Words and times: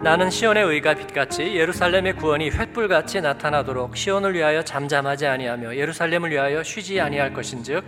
나는 0.00 0.30
시온의 0.30 0.64
의가 0.64 0.94
빛같이 0.94 1.56
예루살렘의 1.56 2.14
구원이 2.16 2.50
횃불같이 2.50 3.20
나타나도록 3.20 3.96
시온을 3.96 4.34
위하여 4.34 4.62
잠잠하지 4.62 5.26
아니하며 5.26 5.74
예루살렘을 5.76 6.30
위하여 6.30 6.62
쉬지 6.62 7.00
아니할 7.00 7.32
것인즉 7.32 7.84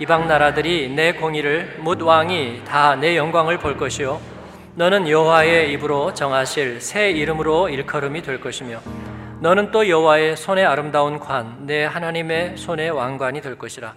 이방 0.00 0.26
나라들이 0.26 0.90
내 0.90 1.12
공의를 1.12 1.76
묻 1.78 2.02
왕이 2.02 2.62
다 2.66 2.96
내 2.96 3.16
영광을 3.16 3.58
볼 3.58 3.76
것이요. 3.76 4.20
너는 4.74 5.08
여호와의 5.08 5.72
입으로 5.72 6.12
정하실 6.12 6.80
새 6.80 7.10
이름으로 7.12 7.68
일컬음이 7.68 8.22
될 8.22 8.40
것이며 8.40 8.80
너는 9.40 9.70
또 9.70 9.88
여호와의 9.88 10.36
손에 10.36 10.64
아름다운 10.64 11.20
관 11.20 11.58
내 11.60 11.84
하나님의 11.84 12.56
손의 12.56 12.90
왕관이 12.90 13.40
될 13.40 13.56
것이라. 13.56 13.94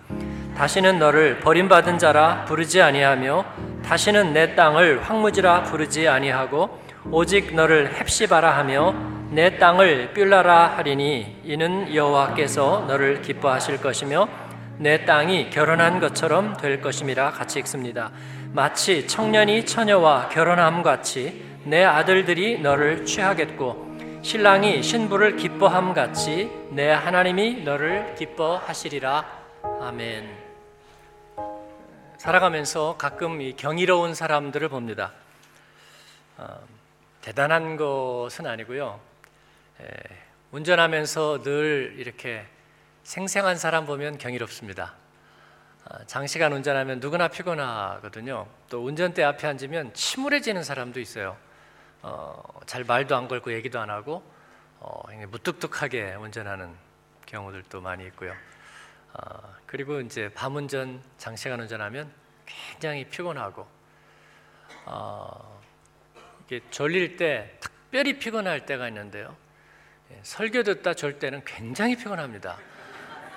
다시는 0.55 0.99
너를 0.99 1.39
버림받은 1.39 1.97
자라 1.97 2.45
부르지 2.45 2.81
아니하며 2.81 3.45
다시는 3.83 4.33
내 4.33 4.55
땅을 4.55 5.01
황무지라 5.03 5.63
부르지 5.63 6.07
아니하고 6.07 6.79
오직 7.11 7.55
너를 7.55 7.91
헵시바라 7.91 8.57
하며 8.57 8.93
내 9.31 9.57
땅을 9.57 10.13
뷸라라 10.13 10.77
하리니 10.77 11.41
이는 11.43 11.93
여호와께서 11.93 12.85
너를 12.87 13.21
기뻐하실 13.21 13.81
것이며 13.81 14.27
내 14.77 15.05
땅이 15.05 15.49
결혼한 15.49 15.99
것처럼 15.99 16.57
될 16.57 16.81
것임이라 16.81 17.31
같이 17.31 17.59
읽습니다. 17.59 18.11
마치 18.53 19.07
청년이 19.07 19.65
처녀와 19.65 20.29
결혼함 20.29 20.83
같이 20.83 21.45
내 21.63 21.83
아들들이 21.83 22.59
너를 22.59 23.05
취하겠고 23.05 23.89
신랑이 24.21 24.81
신부를 24.83 25.37
기뻐함 25.37 25.93
같이 25.93 26.51
내 26.71 26.89
하나님이 26.89 27.63
너를 27.63 28.15
기뻐하시리라. 28.15 29.25
아멘. 29.81 30.29
살아가면서 32.17 32.95
가끔 32.97 33.41
이 33.41 33.55
경이로운 33.55 34.13
사람들을 34.13 34.67
봅니다. 34.69 35.11
어, 37.29 37.31
대단한 37.31 37.77
것은 37.77 38.47
아니고요. 38.47 38.99
에, 39.81 39.85
운전하면서 40.51 41.43
늘 41.43 41.93
이렇게 41.97 42.45
생생한 43.03 43.55
사람 43.55 43.85
보면 43.85 44.17
경이롭습니다. 44.17 44.95
아, 45.85 46.05
장시간 46.07 46.53
운전하면 46.53 46.99
누구나 46.99 47.27
피곤하거든요. 47.27 48.47
또 48.69 48.83
운전대 48.83 49.23
앞에 49.23 49.47
앉으면 49.47 49.93
침울해지는 49.93 50.63
사람도 50.63 50.99
있어요. 50.99 51.37
어, 52.01 52.41
잘 52.65 52.83
말도 52.83 53.15
안 53.15 53.27
걸고 53.27 53.53
얘기도 53.53 53.79
안 53.79 53.91
하고 53.91 54.23
어, 54.79 55.03
무뚝뚝하게 55.27 56.15
운전하는 56.15 56.73
경우들도 57.27 57.79
많이 57.79 58.05
있고요. 58.07 58.33
어, 59.13 59.55
그리고 59.67 60.01
이제 60.01 60.31
밤 60.33 60.55
운전, 60.55 61.01
장시간 61.19 61.59
운전하면 61.59 62.11
굉장히 62.45 63.05
피곤하고 63.05 63.67
어, 64.85 65.58
졸릴 66.71 67.15
때 67.17 67.55
특별히 67.59 68.17
피곤할 68.19 68.65
때가 68.65 68.87
있는데요. 68.87 69.35
예, 70.11 70.19
설교 70.23 70.63
듣다 70.63 70.93
졸 70.95 71.19
때는 71.19 71.43
굉장히 71.45 71.95
피곤합니다. 71.95 72.57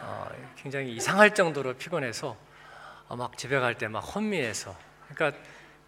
어, 0.00 0.28
굉장히 0.56 0.94
이상할 0.94 1.34
정도로 1.34 1.74
피곤해서 1.74 2.36
어, 3.08 3.16
막 3.16 3.36
집에 3.36 3.58
갈 3.58 3.74
때 3.76 3.88
막 3.88 4.00
혼미해서 4.00 4.76
그러니까 5.14 5.38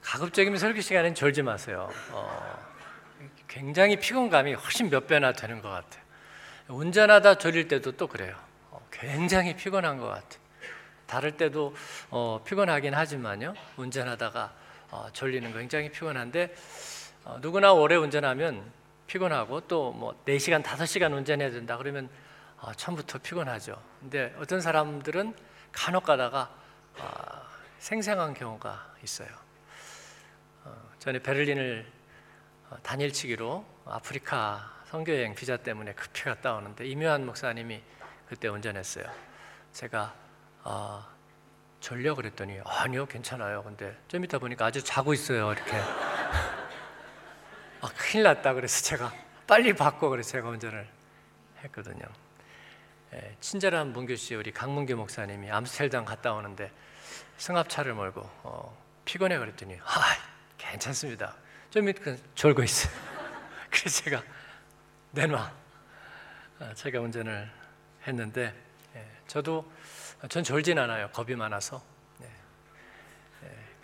가급적이면 0.03 0.59
설교 0.59 0.81
시간엔 0.83 1.15
졸지 1.15 1.43
마세요. 1.43 1.89
어, 2.11 2.75
굉장히 3.49 3.97
피곤감이 3.97 4.53
훨씬 4.55 4.91
몇 4.91 5.07
배나 5.07 5.33
되는 5.33 5.63
것 5.63 5.71
같아요. 5.71 6.03
운전하다 6.69 7.37
졸릴 7.39 7.69
때도 7.69 7.93
또 7.93 8.07
그래요. 8.07 8.37
어, 8.71 8.87
굉장히 8.91 9.57
피곤한 9.57 9.99
것 9.99 10.07
같아요. 10.09 10.45
다를 11.07 11.37
때도 11.37 11.75
어, 12.11 12.43
피곤하긴 12.45 12.95
하지만요. 12.95 13.55
운전하다가 13.77 14.53
어, 14.91 15.09
졸리는 15.13 15.51
거 15.53 15.59
굉장히 15.59 15.91
피곤한데 15.91 16.55
어, 17.25 17.39
누구나 17.41 17.73
오래 17.73 17.97
운전하면 17.97 18.71
피곤하고 19.07 19.63
또 19.63 19.93
뭐 19.93 20.15
4시간, 20.27 20.63
5시간 20.63 21.13
운전해야 21.15 21.51
된다 21.51 21.77
그러면 21.77 22.09
어, 22.61 22.73
처음부터 22.73 23.19
피곤하죠. 23.19 23.81
근데 24.01 24.35
어떤 24.39 24.61
사람들은 24.61 25.35
간혹 25.73 26.05
가다가 26.05 26.51
어, 26.99 27.43
생생한 27.79 28.35
경우가 28.35 28.95
있어요. 29.03 29.29
어, 30.65 30.75
전에 30.99 31.19
베를린을 31.19 31.87
어, 32.71 32.77
단일치기로 32.83 33.65
아프리카 33.87 34.73
선교여행 34.87 35.35
비자 35.35 35.57
때문에 35.57 35.93
급히 35.95 36.23
갔다 36.25 36.55
오는데 36.55 36.87
이묘한 36.87 37.27
목사님이 37.27 37.83
그때 38.29 38.49
운전했어요. 38.49 39.05
제가 39.73 40.15
아, 40.63 41.07
졸려 41.81 42.15
그랬더니 42.15 42.59
아니요 42.65 43.05
괜찮아요. 43.07 43.63
근데 43.65 43.95
좀 44.09 44.25
이따 44.25 44.39
보니까 44.39 44.67
아주 44.67 44.83
자고 44.83 45.13
있어요. 45.13 45.53
이렇게 45.53 45.77
아, 45.77 46.04
큰일 48.15 48.23
났다 48.23 48.55
그래서 48.55 48.81
제가 48.85 49.13
빨리 49.45 49.73
바꿔 49.73 50.09
그래서 50.09 50.31
제가 50.31 50.49
운전을 50.49 50.87
했거든요. 51.65 52.05
예, 53.13 53.37
친절한 53.41 53.93
문교 53.93 54.15
씨 54.15 54.37
우리 54.37 54.53
강문규 54.53 54.95
목사님이 54.95 55.51
암스테르담 55.51 56.05
갔다 56.05 56.33
오는데 56.33 56.71
승합차를 57.39 57.93
몰고 57.93 58.21
어, 58.45 58.81
피곤해 59.05 59.37
그랬더니 59.37 59.77
아 59.83 60.17
괜찮습니다. 60.57 61.35
좀 61.71 61.89
이따 61.89 62.15
졸고 62.37 62.63
있어요. 62.63 62.95
그래서 63.69 64.05
제가 64.05 64.23
내놔. 65.11 65.53
아, 66.61 66.75
제가 66.75 67.01
운전을 67.01 67.51
했는데 68.07 68.55
예, 68.95 69.05
저도 69.27 69.69
전 70.29 70.45
졸진 70.45 70.79
않아요. 70.79 71.11
겁이 71.11 71.35
많아서 71.35 71.83
예, 72.23 72.31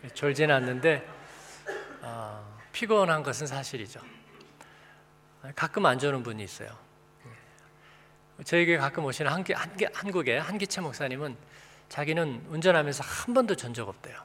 예, 0.04 0.08
졸진 0.10 0.52
않는데 0.52 1.04
어, 2.02 2.60
피곤한 2.70 3.24
것은 3.24 3.48
사실이죠. 3.48 4.19
가끔 5.54 5.86
안 5.86 5.98
좋은 5.98 6.22
분이 6.22 6.42
있어요. 6.42 6.70
저에게 8.44 8.78
가끔 8.78 9.04
오시는 9.04 9.30
한기, 9.30 9.52
한기, 9.52 9.86
한국의 9.92 10.40
한기채 10.40 10.80
목사님은 10.80 11.36
자기는 11.88 12.46
운전하면서 12.48 13.04
한 13.04 13.34
번도 13.34 13.54
전 13.56 13.72
적 13.74 13.88
없대요. 13.88 14.16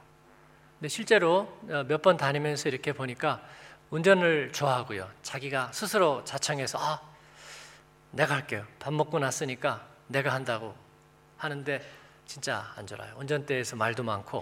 근데 0.78 0.88
실제로 0.88 1.58
어, 1.70 1.84
몇번 1.88 2.16
다니면서 2.16 2.68
이렇게 2.68 2.92
보니까 2.92 3.42
운전을 3.90 4.52
좋아하고요. 4.52 5.10
자기가 5.22 5.72
스스로 5.72 6.22
자청해서 6.24 6.78
아, 6.80 7.00
내가 8.10 8.34
할게요. 8.34 8.66
밥 8.78 8.92
먹고 8.92 9.18
났으니까 9.18 9.86
내가 10.06 10.32
한다고 10.32 10.74
하는데 11.38 11.82
진짜 12.26 12.72
안 12.76 12.86
좋아요. 12.86 13.14
운전대에서 13.16 13.76
말도 13.76 14.02
많고 14.02 14.38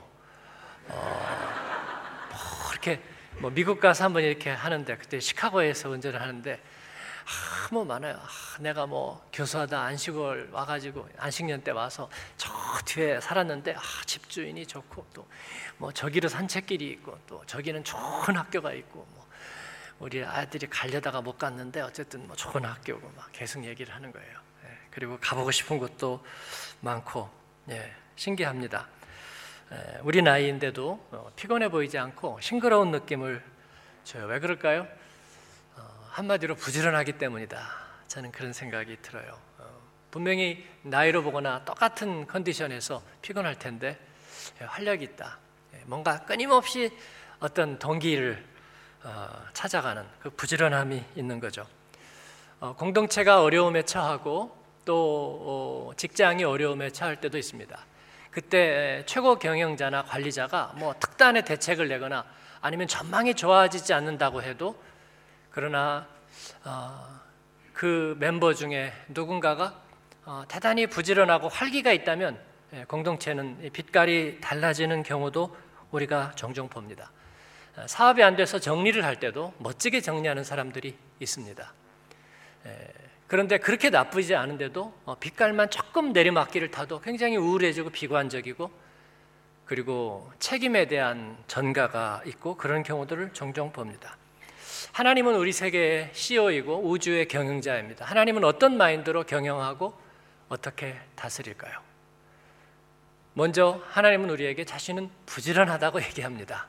어, 0.89 2.29
뭐 2.31 2.73
이렇게 2.73 3.03
뭐 3.39 3.51
미국 3.51 3.81
가서 3.81 4.05
한번 4.05 4.23
이렇게 4.23 4.51
하는데 4.51 4.97
그때 4.97 5.21
시카고에서 5.21 5.91
운전을 5.91 6.21
하는데 6.21 6.55
아, 6.55 7.69
뭐 7.73 7.85
많아요. 7.85 8.17
아, 8.17 8.29
내가 8.61 8.87
뭐 8.87 9.27
교수하다 9.33 9.81
안식월 9.81 10.51
와가지고 10.53 11.09
안식년 11.19 11.63
때 11.63 11.71
와서 11.71 12.11
저 12.37 12.53
뒤에 12.85 13.21
살았는데 13.21 13.75
아, 13.75 13.81
집주인이 14.07 14.67
좋고 14.67 15.07
또 15.13 15.27
뭐 15.79 15.93
저기로 15.93 16.29
산책길이 16.29 16.89
있고 16.93 17.19
또 17.27 17.43
저기는 17.47 17.85
좋은 17.85 18.37
학교가 18.37 18.73
있고 18.73 19.07
뭐 19.11 19.27
우리 19.99 20.25
아들이 20.25 20.67
가려다가 20.69 21.21
못 21.21 21.39
갔는데 21.39 21.81
어쨌든 21.81 22.27
뭐 22.27 22.37
좋은 22.37 22.65
학교고 22.65 23.13
막 23.17 23.29
계속 23.33 23.65
얘기를 23.65 23.95
하는 23.95 24.13
거예요. 24.13 24.39
예, 24.65 24.79
그리고 24.91 25.19
가보고 25.21 25.51
싶은 25.51 25.79
곳도 25.79 26.25
많고 26.81 27.29
예, 27.71 27.93
신기합니다. 28.17 28.87
예, 29.73 29.99
우리 30.03 30.23
나이인데도 30.23 31.09
어, 31.11 31.33
피곤해 31.37 31.69
보이지 31.69 31.99
않고 31.99 32.41
싱그러운 32.41 32.91
느낌을 32.91 33.43
줘요. 34.05 34.27
왜 34.27 34.39
그럴까요? 34.39 34.87
어, 35.77 36.09
한마디로 36.11 36.55
부지런하기 36.57 37.13
때문이다. 37.13 37.59
저는 38.09 38.31
그런 38.33 38.53
생각이 38.53 38.99
들어요. 39.01 39.39
어, 39.59 39.65
분명히 40.11 40.67
나이로 40.83 41.23
보거나 41.23 41.65
똑같은 41.65 42.27
컨디션에서 42.27 43.03
피곤할 43.23 43.59
텐데 43.59 43.99
예, 44.61 44.65
활력이 44.65 45.05
있다. 45.05 45.39
예, 45.75 45.83
뭔가 45.87 46.25
끊임없이 46.25 46.91
어떤 47.41 47.79
동기를 47.79 48.45
어, 49.05 49.29
찾아가는 49.53 50.05
그 50.21 50.31
부지런함이 50.31 51.03
있는 51.17 51.41
거죠. 51.41 51.67
어, 52.61 52.75
공동체가 52.77 53.43
어려움에 53.43 53.83
처하고 53.83 54.65
또 54.85 55.89
어, 55.91 55.97
직장이 55.97 56.45
어려움에 56.45 56.91
처할 56.91 57.21
때도 57.21 57.39
있습니다. 57.39 57.87
그때 58.35 59.05
최고 59.07 59.39
경영자나 59.39 60.03
관리자가 60.03 60.73
뭐 60.75 60.93
특단의 60.99 61.45
대책을 61.45 61.87
내거나 61.87 62.25
아니면 62.61 62.89
전망이 62.89 63.35
좋아지지 63.35 63.95
않는다고 63.95 64.43
해도 64.43 64.83
그러나 65.53 66.09
어, 66.65 67.21
그 67.73 68.17
멤버 68.19 68.53
중에 68.53 68.93
누군가가 69.07 69.81
어, 70.25 70.43
대단히 70.49 70.89
부지런하고 70.89 71.47
활기가 71.47 71.93
있다면 71.93 72.41
예, 72.73 72.85
공동체는 72.87 73.71
빛깔이 73.73 74.41
달라지는 74.41 75.05
경우도 75.05 75.57
우리가 75.93 76.33
종종 76.35 76.69
봅니다. 76.69 77.13
어, 77.77 77.87
사업이 77.87 78.21
안 78.25 78.35
돼서 78.35 78.59
정리를 78.59 79.05
할 79.05 79.21
때도 79.21 79.55
멋지게 79.59 80.01
정리하는 80.01 80.43
사람들이 80.43 80.97
있습니다. 81.21 81.73
예, 82.67 82.89
그런데 83.27 83.59
그렇게 83.59 83.91
나쁘지 83.91 84.35
않은데도 84.35 84.95
어, 85.05 85.15
빛깔만 85.19 85.71
조금 85.71 86.13
내리막길을 86.13 86.71
타도 86.71 87.01
굉장히 87.01 87.37
우울해지고 87.37 87.91
비관적이고 87.91 88.71
그리고 89.65 90.31
책임에 90.39 90.87
대한 90.87 91.39
전가가 91.47 92.23
있고 92.27 92.57
그런 92.57 92.83
경우들을 92.83 93.33
종종 93.33 93.73
봅니다. 93.73 94.17
하나님은 94.93 95.35
우리 95.37 95.53
세계의 95.53 96.11
CEO이고 96.13 96.89
우주의 96.89 97.27
경영자입니다. 97.27 98.05
하나님은 98.05 98.45
어떤 98.45 98.77
마인드로 98.77 99.25
경영하고 99.25 99.95
어떻게 100.49 100.97
다스릴까요? 101.17 101.81
먼저 103.33 103.83
하나님은 103.89 104.31
우리에게 104.31 104.65
자신은 104.65 105.11
부지런하다고 105.27 106.03
얘기합니다. 106.03 106.69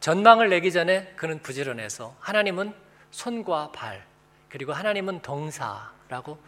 전망을 0.00 0.48
내기 0.50 0.70
전에 0.72 1.12
그는 1.16 1.40
부지런해서 1.40 2.16
하나님은 2.20 2.74
손과 3.10 3.72
발 3.72 4.07
그리고 4.48 4.72
하나님은 4.72 5.20
동사라고 5.22 6.38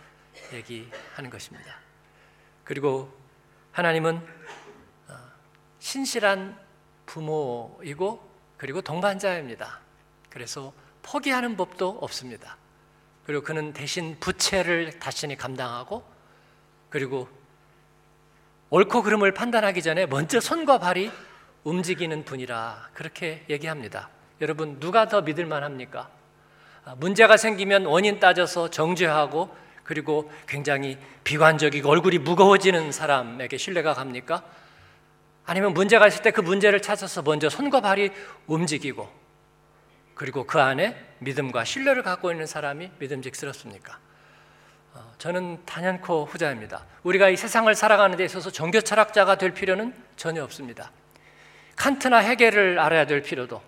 얘기하는 0.52 1.30
것입니다. 1.30 1.76
그리고 2.64 3.12
하나님은 3.72 4.16
어, 5.08 5.18
신실한 5.78 6.58
부모이고 7.06 8.30
그리고 8.56 8.80
동반자입니다. 8.80 9.80
그래서 10.28 10.72
포기하는 11.02 11.56
법도 11.56 11.98
없습니다. 12.00 12.56
그리고 13.24 13.42
그는 13.42 13.72
대신 13.72 14.18
부채를 14.20 14.98
자신이 15.00 15.36
감당하고 15.36 16.04
그리고 16.88 17.28
옳고 18.70 19.02
그름을 19.02 19.32
판단하기 19.32 19.82
전에 19.82 20.06
먼저 20.06 20.40
손과 20.40 20.78
발이 20.78 21.10
움직이는 21.64 22.24
분이라 22.24 22.90
그렇게 22.94 23.44
얘기합니다. 23.50 24.08
여러분 24.40 24.78
누가 24.80 25.08
더 25.08 25.22
믿을 25.22 25.46
만합니까? 25.46 26.10
아, 26.84 26.94
문제가 26.96 27.36
생기면 27.36 27.86
원인 27.86 28.20
따져서 28.20 28.70
정죄하고 28.70 29.54
그리고 29.84 30.30
굉장히 30.46 30.98
비관적이고 31.24 31.88
얼굴이 31.88 32.18
무거워지는 32.18 32.92
사람에게 32.92 33.56
신뢰가 33.56 33.94
갑니까? 33.94 34.44
아니면 35.44 35.74
문제가 35.74 36.06
있을 36.06 36.22
때 36.22 36.30
그 36.30 36.40
문제를 36.40 36.80
찾아서 36.80 37.22
먼저 37.22 37.48
손과 37.48 37.80
발이 37.80 38.12
움직이고 38.46 39.08
그리고 40.14 40.46
그 40.46 40.60
안에 40.60 40.96
믿음과 41.18 41.64
신뢰를 41.64 42.02
갖고 42.02 42.30
있는 42.30 42.46
사람이 42.46 42.92
믿음직스럽습니까? 42.98 43.98
어, 44.94 45.12
저는 45.18 45.64
단연코 45.66 46.26
후자입니다. 46.26 46.84
우리가 47.02 47.28
이 47.30 47.36
세상을 47.36 47.72
살아가는 47.74 48.16
데 48.16 48.24
있어서 48.24 48.50
종교 48.50 48.80
철학자가 48.80 49.36
될 49.38 49.52
필요는 49.52 49.94
전혀 50.16 50.44
없습니다. 50.44 50.92
칸트나 51.76 52.18
해겔을 52.18 52.78
알아야 52.78 53.06
될 53.06 53.22
필요도 53.22 53.60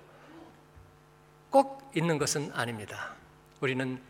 꼭 1.51 1.82
있는 1.95 2.19
것은 2.19 2.51
아닙니다. 2.55 3.15
우리는 3.61 4.01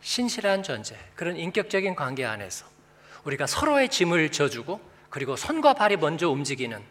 신실한 0.00 0.62
존재, 0.62 0.98
그런 1.14 1.36
인격적인 1.36 1.94
관계 1.94 2.24
안에서 2.24 2.66
우리가 3.24 3.46
서로의 3.46 3.88
짐을 3.88 4.30
져주고 4.32 4.80
그리고 5.08 5.36
손과 5.36 5.74
발이 5.74 5.96
먼저 5.96 6.28
움직이는 6.28 6.82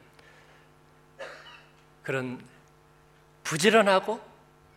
그런 2.02 2.42
부지런하고 3.44 4.20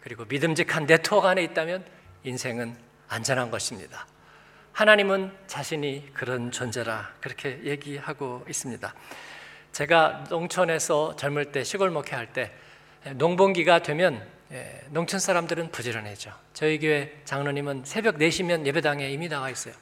그리고 0.01 0.25
믿음직한 0.25 0.87
네트워크 0.87 1.27
안에 1.27 1.43
있다면 1.45 1.85
인생은 2.25 2.77
안전한 3.09 3.51
것입니다. 3.51 4.07
하나님은 4.73 5.33
자신이 5.47 6.11
그런 6.13 6.51
존재라 6.51 7.15
그렇게 7.21 7.61
얘기하고 7.65 8.45
있습니다. 8.49 8.95
제가 9.73 10.25
농촌에서 10.29 11.17
젊을 11.17 11.53
때 11.53 11.65
시골 11.65 11.91
목회할 11.91 12.33
때 12.33 12.53
농번기가 13.15 13.81
되면 13.81 14.36
예, 14.53 14.85
농촌 14.91 15.19
사람들은 15.19 15.73
부지런해져. 15.73 16.31
저희 16.53 16.79
교회 16.79 17.21
장로님은 17.25 17.85
새벽 17.85 18.17
4시면 18.17 18.65
예배당에 18.67 19.11
이미 19.11 19.29
나가 19.29 19.51
있어요. 19.51 19.75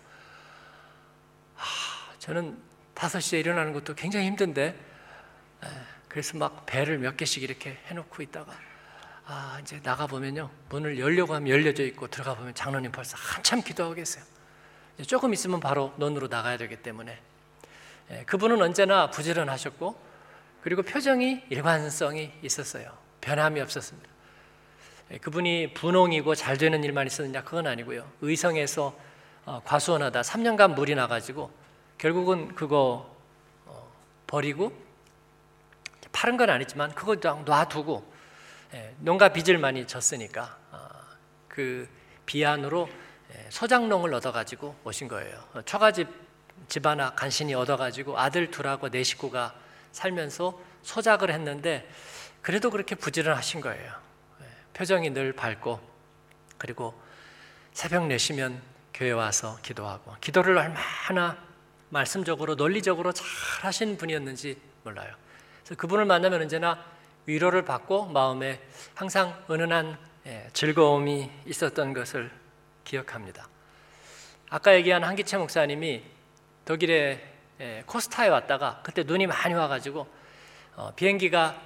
아, 1.56 1.62
저는 2.19 2.56
5시에 2.94 3.40
일어나는 3.40 3.72
것도 3.75 3.94
굉장히 3.94 4.26
힘든데 4.26 4.75
예, 5.64 5.69
그래서 6.08 6.38
막 6.38 6.64
배를 6.64 6.99
몇 6.99 7.16
개씩 7.16 7.43
이렇게 7.43 7.78
해놓고 7.88 8.22
있다가 8.22 8.52
아, 9.26 9.58
이제 9.61 9.81
나가 9.82 10.06
보면요. 10.06 10.50
문을 10.70 10.99
열려고 10.99 11.34
하면 11.34 11.49
열려져 11.49 11.82
있고 11.84 12.08
들어가 12.08 12.34
보면 12.34 12.55
장로님 12.55 12.90
벌써 12.93 13.16
한참 13.19 13.62
기도하고 13.62 13.94
계세요. 13.94 14.25
조금 15.06 15.34
있으면 15.34 15.61
바로 15.61 15.93
논으로 15.96 16.28
나가야 16.28 16.56
되기 16.56 16.76
때문에 16.76 17.19
예, 18.12 18.25
그분은 18.25 18.62
언제나 18.62 19.11
부지런하셨고 19.11 20.14
그리고 20.62 20.82
표정이 20.82 21.44
일관성이 21.50 22.32
있었어요. 22.43 22.96
변함이 23.20 23.61
없었습니다. 23.61 24.13
예, 25.14 25.19
그분이 25.19 25.75
분홍이고 25.75 26.34
잘 26.34 26.58
되는 26.58 26.82
일만 26.82 27.06
있었느냐 27.06 27.44
그건 27.44 27.66
아니고요. 27.66 28.11
의성에서 28.20 28.94
어, 29.46 29.61
과수원하다 29.64 30.22
3년간 30.22 30.75
물이 30.75 30.94
나가지고 30.94 31.50
결국은 31.99 32.55
그거 32.55 33.14
어, 33.66 33.93
버리고 34.26 34.72
파는 36.12 36.37
건 36.37 36.50
아니지만 36.50 36.94
그거 36.94 37.14
놔두고 37.14 38.12
예, 38.75 38.94
농가 38.99 39.28
빚을 39.28 39.58
많이 39.58 39.87
졌으니까 39.87 40.58
어, 40.72 40.88
그 41.49 41.88
비안으로 42.26 42.88
예, 43.34 43.46
소장농을 43.50 44.12
얻어가지고 44.14 44.75
오신 44.84 45.06
거예요. 45.08 45.38
어, 45.55 45.62
처가집 45.62 46.08
집 46.69 46.87
하나 46.87 47.14
간신히 47.14 47.55
얻어가지고 47.55 48.19
아들 48.19 48.50
둘하고 48.50 48.88
네 48.88 49.05
식구가 49.05 49.55
살면서 49.93 50.58
소작을 50.82 51.31
했는데 51.31 51.88
그래도 52.43 52.70
그렇게 52.70 52.94
부지런하신 52.94 53.61
거예요. 53.61 54.03
예, 54.75 54.79
표정이 54.79 55.11
늘 55.11 55.32
밝고 55.32 55.81
그리고 56.59 56.94
새벽 57.73 58.06
내시면 58.06 58.61
교회 58.93 59.11
와서 59.12 59.59
기도하고 59.62 60.15
기도를 60.21 60.56
얼마나 60.59 61.37
말씀적으로 61.91 62.55
논리적으로 62.55 63.12
잘 63.12 63.26
하신 63.62 63.97
분이었는지 63.97 64.61
몰라요. 64.82 65.15
그래서 65.65 65.76
그분을 65.76 66.05
만나면 66.05 66.43
언제나 66.43 66.85
위로를 67.26 67.65
받고 67.65 68.06
마음에 68.06 68.61
항상 68.94 69.44
은은한 69.50 69.99
예, 70.26 70.49
즐거움이 70.53 71.31
있었던 71.47 71.93
것을 71.93 72.31
기억합니다. 72.85 73.49
아까 74.50 74.75
얘기한 74.75 75.05
한기채 75.05 75.37
목사님이 75.38 76.03
독일의 76.65 77.35
예, 77.61 77.82
코스타에 77.87 78.29
왔다가 78.29 78.81
그때 78.82 79.03
눈이 79.05 79.26
많이 79.26 79.55
와가지고 79.55 80.06
어, 80.76 80.93
비행기가 80.97 81.61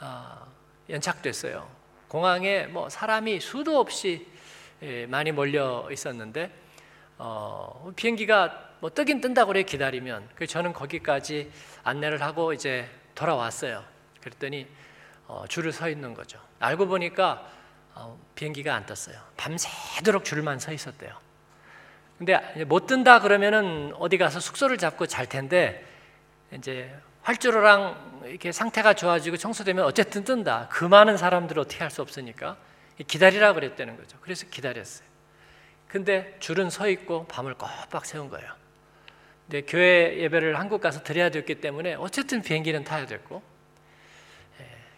어, 0.00 0.46
연착됐어요. 0.88 1.83
공항에 2.14 2.68
뭐 2.68 2.88
사람이 2.88 3.40
수도 3.40 3.80
없이 3.80 4.24
예, 4.82 5.04
많이 5.06 5.32
몰려 5.32 5.88
있었는데 5.90 6.48
어, 7.18 7.92
비행기가 7.96 8.70
뭐 8.78 8.88
뜨긴 8.88 9.20
뜬다고 9.20 9.48
그래 9.48 9.64
기다리면 9.64 10.28
그 10.36 10.46
저는 10.46 10.74
거기까지 10.74 11.50
안내를 11.82 12.22
하고 12.22 12.52
이제 12.52 12.88
돌아왔어요. 13.16 13.82
그랬더니 14.20 14.68
어, 15.26 15.44
줄을 15.48 15.72
서 15.72 15.88
있는 15.88 16.14
거죠. 16.14 16.38
알고 16.60 16.86
보니까 16.86 17.50
어, 17.96 18.16
비행기가 18.36 18.76
안 18.76 18.86
떴어요. 18.86 19.16
밤새도록 19.36 20.24
줄만 20.24 20.60
서 20.60 20.72
있었대요. 20.72 21.18
근데 22.16 22.64
못 22.66 22.86
뜬다 22.86 23.22
그러면은 23.22 23.92
어디 23.98 24.18
가서 24.18 24.38
숙소를 24.38 24.78
잡고 24.78 25.08
잘 25.08 25.26
텐데 25.26 25.84
이제 26.52 26.94
활주로랑 27.24 28.22
이렇게 28.26 28.52
상태가 28.52 28.94
좋아지고 28.94 29.36
청소되면 29.36 29.84
어쨌든 29.84 30.24
뜬다. 30.24 30.68
그 30.70 30.84
많은 30.84 31.16
사람들 31.16 31.58
어떻게 31.58 31.80
할 31.80 31.90
수 31.90 32.00
없으니까 32.02 32.56
기다리라 33.06 33.52
그랬다는 33.54 33.96
거죠. 33.96 34.18
그래서 34.20 34.46
기다렸어요. 34.50 35.06
근데 35.88 36.36
줄은 36.40 36.70
서 36.70 36.88
있고 36.88 37.26
밤을 37.26 37.54
꼬박 37.54 38.06
세운 38.06 38.28
거예요. 38.28 38.50
근데 39.46 39.62
교회 39.62 40.18
예배를 40.20 40.58
한국 40.58 40.80
가서 40.80 41.02
드려야 41.02 41.30
됐기 41.30 41.60
때문에 41.60 41.94
어쨌든 41.94 42.42
비행기는 42.42 42.84
타야 42.84 43.06
됐고 43.06 43.42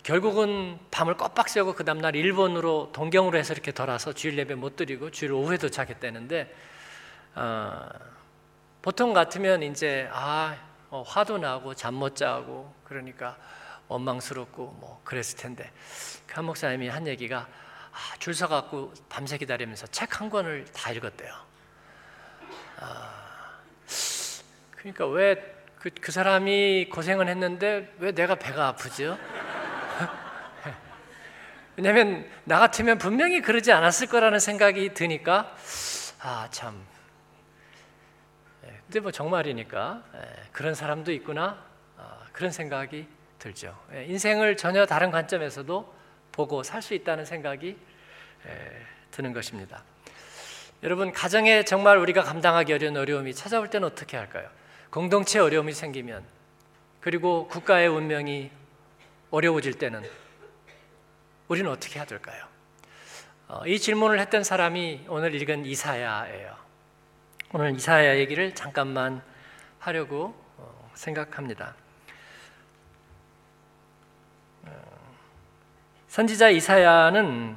결국은 0.02 0.78
밤을 0.92 1.16
껐박 1.16 1.48
새고 1.48 1.74
그 1.74 1.84
다음날 1.84 2.14
일본으로 2.14 2.90
동경으로 2.92 3.36
해서 3.36 3.52
이렇게 3.52 3.72
돌아서 3.72 4.12
주일 4.12 4.38
예배 4.38 4.54
못 4.54 4.76
드리고 4.76 5.10
주일 5.10 5.32
오후에 5.32 5.58
도착했다는데 5.58 6.54
어, 7.34 7.88
보통 8.82 9.12
같으면 9.12 9.64
이제 9.64 10.08
아 10.12 10.56
어, 10.96 11.02
화도 11.02 11.36
나고 11.38 11.74
잠 11.74 11.94
못 11.94 12.16
자고 12.16 12.74
그러니까 12.84 13.36
원망스럽고 13.88 14.76
뭐 14.80 15.00
그랬을 15.04 15.36
텐데 15.38 15.70
그한 16.26 16.44
목사님이 16.46 16.88
한 16.88 17.06
얘기가 17.06 17.46
아, 17.92 18.16
줄 18.18 18.34
서갖고 18.34 18.92
밤새 19.08 19.36
기다리면서 19.38 19.86
책 19.88 20.20
한 20.20 20.30
권을 20.30 20.64
다 20.72 20.90
읽었대요. 20.92 21.34
아, 22.80 23.10
그러니까 24.76 25.06
왜 25.06 25.56
그 25.78 25.90
그 26.00 26.10
사람이 26.10 26.88
고생을 26.90 27.28
했는데 27.28 27.94
왜 27.98 28.10
내가 28.12 28.34
배가 28.34 28.68
아프죠? 28.68 29.18
왜냐하면 31.76 32.28
나 32.44 32.58
같으면 32.58 32.98
분명히 32.98 33.40
그러지 33.40 33.70
않았을 33.70 34.06
거라는 34.08 34.38
생각이 34.40 34.94
드니까 34.94 35.54
아 36.20 36.48
참. 36.50 36.84
예, 38.86 38.92
근데 38.92 39.00
뭐 39.00 39.10
정말이니까 39.10 40.02
예, 40.14 40.20
그런 40.52 40.74
사람도 40.74 41.12
있구나 41.12 41.62
아, 41.98 42.18
그런 42.32 42.50
생각이 42.52 43.06
들죠. 43.38 43.76
예, 43.92 44.04
인생을 44.06 44.56
전혀 44.56 44.86
다른 44.86 45.10
관점에서도 45.10 45.94
보고 46.32 46.62
살 46.62 46.82
수 46.82 46.94
있다는 46.94 47.24
생각이 47.24 47.76
드는 49.10 49.32
것입니다. 49.32 49.82
여러분 50.82 51.10
가정에 51.12 51.64
정말 51.64 51.96
우리가 51.98 52.22
감당하기 52.22 52.72
어려운 52.74 52.96
어려움이 52.96 53.34
찾아올 53.34 53.70
때는 53.70 53.88
어떻게 53.88 54.16
할까요? 54.16 54.48
공동체 54.90 55.38
어려움이 55.38 55.72
생기면 55.72 56.24
그리고 57.00 57.48
국가의 57.48 57.88
운명이 57.88 58.50
어려워질 59.30 59.78
때는 59.78 60.02
우리는 61.48 61.70
어떻게 61.70 61.98
해야 61.98 62.04
될까요? 62.04 62.44
어, 63.48 63.62
이 63.66 63.78
질문을 63.78 64.20
했던 64.20 64.44
사람이 64.44 65.06
오늘 65.08 65.34
읽은 65.34 65.64
이사야예요. 65.64 66.65
오늘 67.52 67.76
이사야 67.76 68.18
얘기를 68.18 68.52
잠깐만 68.56 69.22
하려고 69.78 70.34
어, 70.56 70.90
생각합니다. 70.94 71.76
어, 74.64 74.70
선지자 76.08 76.50
이사야는 76.50 77.56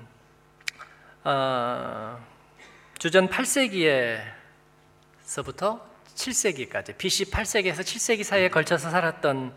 주전 2.99 3.29
8세기에서부터 3.29 5.81
7세기까지 6.13 6.95
BC 6.95 7.31
8세기에서 7.31 7.79
7세기 7.79 8.23
사이에 8.23 8.49
걸쳐서 8.49 8.91
살았던 8.91 9.55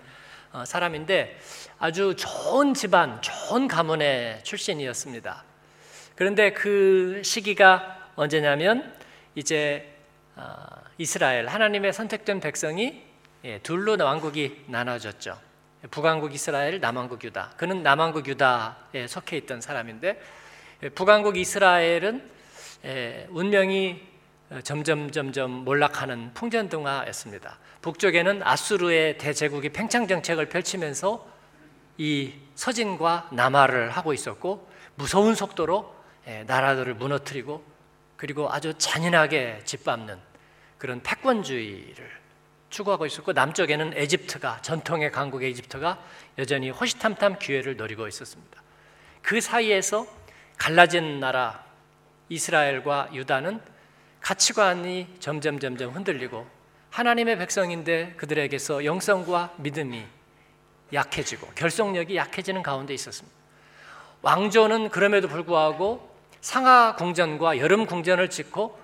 사람인데 0.64 1.38
아주 1.78 2.14
좋은 2.16 2.72
집안, 2.72 3.20
좋은 3.20 3.68
가문의 3.68 4.42
출신이었습니다. 4.44 5.44
그런데 6.16 6.52
그 6.52 7.20
시기가 7.22 8.12
언제냐면 8.16 8.94
이제 9.34 9.90
아, 9.90 9.91
이스라엘 10.98 11.48
하나님의 11.48 11.92
선택된 11.92 12.40
백성이 12.40 13.02
예, 13.44 13.58
둘로 13.58 13.96
왕국이 13.98 14.64
나눠졌죠. 14.68 15.36
북왕국 15.90 16.32
이스라엘, 16.32 16.78
남왕국 16.80 17.24
유다. 17.24 17.54
그는 17.56 17.82
남왕국 17.82 18.28
유다에 18.28 19.08
속해 19.08 19.36
있던 19.38 19.60
사람인데 19.60 20.20
예, 20.84 20.88
북왕국 20.90 21.36
이스라엘은 21.36 22.30
예, 22.84 23.26
운명이 23.30 24.00
어, 24.50 24.60
점점 24.62 25.10
점점 25.10 25.50
몰락하는 25.50 26.34
풍전등화였습니다. 26.34 27.58
북쪽에는 27.80 28.42
아수르의 28.44 29.18
대제국이 29.18 29.70
팽창 29.70 30.06
정책을 30.06 30.48
펼치면서 30.48 31.26
이 31.98 32.34
서진과 32.54 33.30
남하를 33.32 33.90
하고 33.90 34.12
있었고 34.12 34.68
무서운 34.94 35.34
속도로 35.34 35.94
나라들을 36.46 36.94
무너뜨리고 36.94 37.64
그리고 38.22 38.48
아주 38.52 38.72
잔인하게 38.78 39.62
짓밟는 39.64 40.16
그런 40.78 41.02
패권주의를 41.02 42.08
추구하고 42.70 43.04
있었고 43.04 43.32
남쪽에는 43.32 43.94
에집트가 43.96 44.62
전통의 44.62 45.10
강국의 45.10 45.50
에집트가 45.50 46.00
여전히 46.38 46.70
호시탐탐 46.70 47.40
기회를 47.40 47.76
노리고 47.76 48.06
있었습니다. 48.06 48.62
그 49.22 49.40
사이에서 49.40 50.06
갈라진 50.56 51.18
나라 51.18 51.64
이스라엘과 52.28 53.08
유다는 53.12 53.60
가치관이 54.20 55.16
점점 55.18 55.58
점점 55.58 55.92
흔들리고 55.92 56.46
하나님의 56.90 57.38
백성인데 57.38 58.14
그들에게서 58.18 58.84
영성과 58.84 59.52
믿음이 59.56 60.06
약해지고 60.92 61.48
결속력이 61.56 62.14
약해지는 62.14 62.62
가운데 62.62 62.94
있었습니다. 62.94 63.36
왕조는 64.22 64.90
그럼에도 64.90 65.26
불구하고 65.26 66.11
상하 66.42 66.96
궁전과 66.96 67.58
여름 67.58 67.86
궁전을 67.86 68.28
짓고 68.28 68.78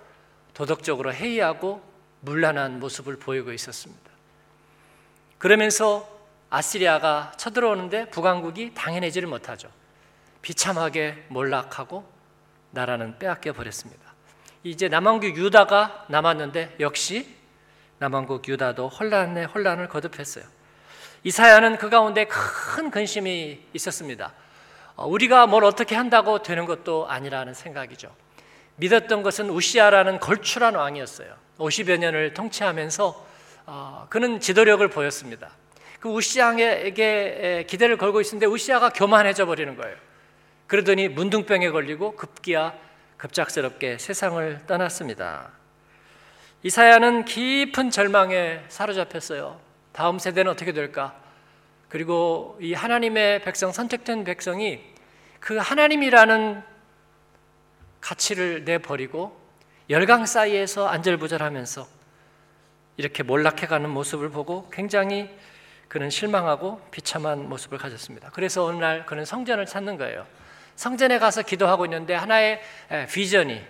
도덕적으로 0.54 1.12
해이하고 1.12 1.82
문란한 2.20 2.78
모습을 2.78 3.18
보이고 3.18 3.52
있었습니다. 3.52 4.10
그러면서 5.38 6.08
아시리아가 6.50 7.32
쳐들어오는데 7.36 8.10
북왕국이 8.10 8.74
당해내지를 8.74 9.28
못하죠. 9.28 9.68
비참하게 10.40 11.26
몰락하고 11.28 12.08
나라는 12.70 13.18
빼앗겨 13.18 13.52
버렸습니다. 13.52 14.14
이제 14.62 14.88
남왕국 14.88 15.36
유다가 15.36 16.06
남았는데 16.08 16.76
역시 16.78 17.36
남왕국 17.98 18.48
유다도 18.48 18.88
혼란에 18.88 19.44
혼란을 19.44 19.88
거듭했어요. 19.88 20.44
이사야는 21.24 21.78
그 21.78 21.90
가운데 21.90 22.24
큰 22.26 22.90
근심이 22.92 23.60
있었습니다. 23.74 24.32
어, 24.98 25.06
우리가 25.06 25.46
뭘 25.46 25.64
어떻게 25.64 25.94
한다고 25.94 26.42
되는 26.42 26.66
것도 26.66 27.06
아니라는 27.08 27.54
생각이죠. 27.54 28.12
믿었던 28.76 29.22
것은 29.22 29.48
우시아라는 29.48 30.18
걸출한 30.18 30.74
왕이었어요. 30.74 31.32
50여 31.58 31.98
년을 31.98 32.34
통치하면서 32.34 33.26
어, 33.66 34.06
그는 34.10 34.40
지도력을 34.40 34.86
보였습니다. 34.88 35.50
그 36.00 36.08
우시아에게 36.08 37.66
기대를 37.68 37.96
걸고 37.96 38.20
있었는데 38.20 38.46
우시아가 38.46 38.90
교만해져 38.90 39.46
버리는 39.46 39.76
거예요. 39.76 39.96
그러더니 40.66 41.08
문둥병에 41.08 41.70
걸리고 41.70 42.16
급기야 42.16 42.74
급작스럽게 43.18 43.98
세상을 43.98 44.62
떠났습니다. 44.66 45.52
이사야는 46.64 47.24
깊은 47.24 47.90
절망에 47.90 48.64
사로잡혔어요. 48.68 49.60
다음 49.92 50.18
세대는 50.18 50.50
어떻게 50.50 50.72
될까? 50.72 51.14
그리고 51.88 52.58
이 52.60 52.74
하나님의 52.74 53.42
백성, 53.42 53.72
선택된 53.72 54.24
백성이 54.24 54.80
그 55.40 55.56
하나님이라는 55.56 56.62
가치를 58.00 58.64
내버리고 58.64 59.38
열강 59.90 60.26
사이에서 60.26 60.86
안절부절하면서 60.88 61.86
이렇게 62.98 63.22
몰락해가는 63.22 63.88
모습을 63.88 64.28
보고 64.30 64.68
굉장히 64.70 65.30
그는 65.88 66.10
실망하고 66.10 66.80
비참한 66.90 67.48
모습을 67.48 67.78
가졌습니다. 67.78 68.30
그래서 68.30 68.64
어느 68.64 68.76
날 68.76 69.06
그는 69.06 69.24
성전을 69.24 69.64
찾는 69.64 69.96
거예요. 69.96 70.26
성전에 70.76 71.18
가서 71.18 71.42
기도하고 71.42 71.86
있는데 71.86 72.14
하나의 72.14 72.60
비전이 73.08 73.64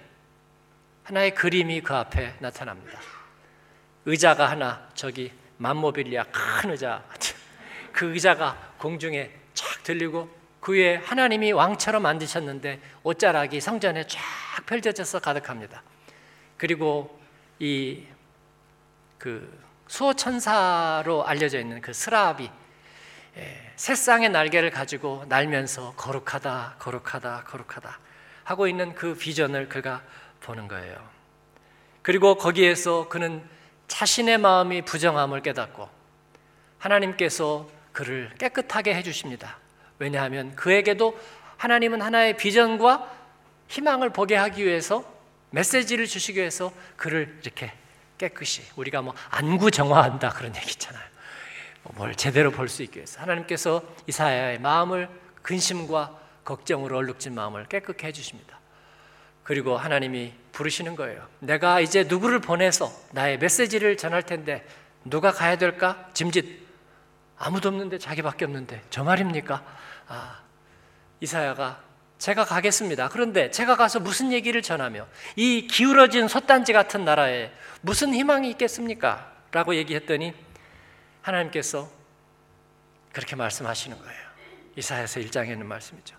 하나의 1.05 1.35
그림이 1.35 1.81
그 1.83 1.95
앞에 1.95 2.35
나타납니다. 2.41 2.99
의자가 4.05 4.51
하나 4.51 4.89
저기 4.95 5.33
만모빌리아 5.59 6.25
큰 6.25 6.71
의자 6.71 7.05
그 7.99 8.13
의자가 8.13 8.75
공중에 8.79 9.31
쫙 9.55 9.83
들리고 9.83 10.31
그 10.61 10.73
위에 10.73 10.97
하나님이 10.97 11.53
왕처럼 11.53 12.03
만드셨는데 12.03 12.81
옷자락이 13.03 13.61
성전에 13.61 14.07
쫙 14.07 14.21
펼쳐져서 14.67 15.19
가득합니다. 15.21 15.83
그리고 16.57 17.19
이 17.59 18.07
그 19.19 19.67
수호 19.89 20.15
천사로 20.15 21.27
알려져 21.27 21.59
있는 21.59 21.81
그 21.81 21.93
스라비 21.93 22.51
예, 23.37 23.73
새쌍의 23.77 24.31
날개를 24.31 24.71
가지고 24.71 25.25
날면서 25.29 25.95
거룩하다, 25.97 26.77
거룩하다, 26.79 27.45
거룩하다 27.45 27.99
하고 28.45 28.67
있는 28.67 28.95
그 28.95 29.15
비전을 29.15 29.69
그가 29.69 30.03
보는 30.41 30.67
거예요. 30.69 30.97
그리고 32.03 32.37
거기에서 32.37 33.09
그는 33.09 33.45
자신의 33.87 34.39
마음이 34.39 34.83
부정함을 34.83 35.43
깨닫고 35.43 35.89
하나님께서 36.79 37.69
그를 37.99 38.31
깨끗하게 38.39 38.95
해주십니다. 38.95 39.59
왜냐하면 39.99 40.55
그에게도 40.55 41.19
하나님은 41.57 42.01
하나의 42.01 42.37
비전과 42.37 43.13
희망을 43.67 44.11
보게 44.11 44.37
하기 44.37 44.65
위해서 44.65 45.03
메시지를 45.51 46.07
주시기 46.07 46.39
위해서 46.39 46.73
그를 46.97 47.41
이렇게 47.43 47.73
깨끗이 48.17 48.63
우리가 48.77 49.03
뭐 49.03 49.15
안구 49.31 49.73
정화한다 49.73 50.29
그런 50.29 50.55
얘기 50.55 50.71
있잖아요. 50.71 51.03
뭐뭘 51.83 52.15
제대로 52.15 52.53
볼 52.53 52.69
수 52.69 52.85
있기 52.85 52.99
위해서 52.99 53.21
하나님께서 53.21 53.83
이사야의 54.07 54.61
마음을 54.61 55.09
근심과 55.43 56.21
걱정으로 56.45 56.99
얼룩진 56.99 57.35
마음을 57.35 57.67
깨끗게 57.67 58.07
해주십니다. 58.07 58.61
그리고 59.43 59.77
하나님이 59.77 60.35
부르시는 60.53 60.95
거예요. 60.95 61.27
내가 61.41 61.81
이제 61.81 62.05
누구를 62.05 62.39
보내서 62.39 62.93
나의 63.11 63.39
메시지를 63.39 63.97
전할 63.97 64.23
텐데 64.23 64.65
누가 65.05 65.33
가야 65.33 65.59
될까? 65.59 66.09
짐짓 66.15 66.68
아무도 67.39 67.69
없는데 67.69 67.99
자기밖에 67.99 68.45
없는데 68.45 68.83
저 68.91 69.05
말입니까? 69.05 69.65
아, 70.09 70.41
이사야가 71.21 71.81
제가 72.19 72.45
가겠습니다. 72.45 73.09
그런데 73.09 73.51
제가 73.51 73.77
가서 73.77 74.01
무슨 74.01 74.33
얘기를 74.33 74.61
전하며 74.61 75.07
이 75.37 75.69
기울어진 75.69 76.27
솥단지 76.27 76.73
같은 76.73 77.05
나라에 77.05 77.53
무슨 77.81 78.13
희망이 78.13 78.51
있겠습니까? 78.51 79.33
라고 79.53 79.75
얘기했더니 79.77 80.35
하나님께서 81.23 81.89
그렇게 83.13 83.37
말씀하시는 83.37 83.97
거예요. 83.97 84.29
이사야서 84.77 85.21
1장에 85.21 85.51
있는 85.51 85.67
말씀이죠. 85.67 86.17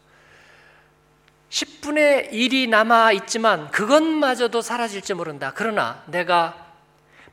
10분의 1.49 2.31
1이 2.31 2.69
남아 2.69 3.11
있지만 3.13 3.71
그것마저도 3.71 4.61
사라질지 4.61 5.15
모른다. 5.15 5.51
그러나 5.55 6.03
내가 6.07 6.67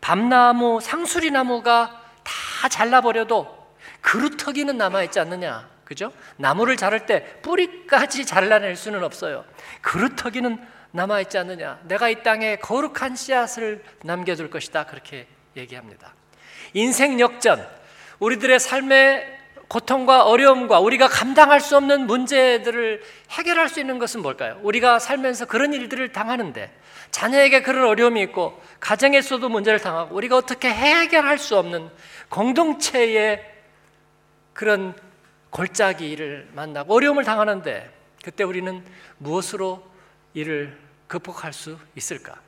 밤나무, 0.00 0.81
상수리 0.81 1.31
나무가 1.31 2.02
다 2.23 2.69
잘라버려도 2.69 3.56
그루터기는 4.07 4.79
남아있지 4.79 5.19
않느냐. 5.19 5.69
그죠? 5.85 6.13
나무를 6.37 6.77
자를 6.77 7.07
때 7.07 7.41
뿌리까지 7.43 8.25
잘라낼 8.25 8.77
수는 8.77 9.03
없어요. 9.03 9.45
그루터기는 9.83 10.59
남아있지 10.93 11.37
않느냐. 11.39 11.81
내가 11.85 12.09
이 12.09 12.23
땅에 12.23 12.57
거룩한 12.57 13.17
씨앗을 13.17 13.83
남겨둘 14.05 14.49
것이다. 14.49 14.87
그렇게 14.87 15.27
얘기합니다. 15.57 16.15
인생 16.73 17.19
역전, 17.19 17.67
우리들의 18.21 18.61
삶의 18.61 19.39
고통과 19.67 20.25
어려움과 20.25 20.79
우리가 20.79 21.09
감당할 21.09 21.61
수 21.61 21.77
없는 21.77 22.07
문제들을 22.07 23.03
해결할 23.33 23.69
수 23.69 23.81
있는 23.81 23.99
것은 23.99 24.23
뭘까요? 24.23 24.61
우리가 24.63 25.01
살면서 25.01 25.47
그런 25.47 25.73
일들을 25.73 26.13
당하는데 26.13 26.71
자녀에게 27.11 27.63
그런 27.63 27.89
어려움이 27.89 28.23
있고 28.23 28.63
가정에서도 28.79 29.49
문제를 29.49 29.81
당하고 29.81 30.15
우리가 30.15 30.37
어떻게 30.37 30.69
해결할 30.69 31.39
수 31.39 31.57
없는 31.59 31.91
공동체의 32.29 33.56
그런 34.57 34.95
골짜기를 35.51 36.49
만나고 36.55 36.95
어려움을 36.95 37.25
당하는데 37.25 37.93
그때 38.25 38.43
우리는 38.43 38.83
무엇으로 39.19 39.87
이를 40.33 40.77
극복할 41.07 41.53
수 41.53 41.79
있을까? 41.95 42.41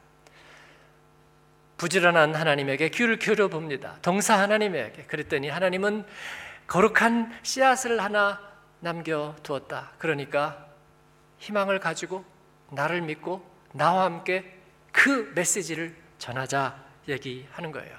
부지런한 1.76 2.34
하나님에게 2.34 2.88
귀를 2.88 3.18
기울여 3.18 3.48
봅니다. 3.48 3.98
동사 4.02 4.38
하나님에게. 4.38 5.02
그랬더니 5.02 5.48
하나님은 5.50 6.04
거룩한 6.66 7.38
씨앗을 7.42 8.02
하나 8.02 8.40
남겨 8.80 9.36
두었다. 9.42 9.92
그러니까 9.98 10.66
희망을 11.38 11.78
가지고 11.78 12.24
나를 12.70 13.02
믿고 13.02 13.46
나와 13.72 14.04
함께 14.04 14.58
그 14.92 15.30
메시지를 15.34 15.94
전하자 16.18 16.74
얘기하는 17.06 17.70
거예요. 17.70 17.96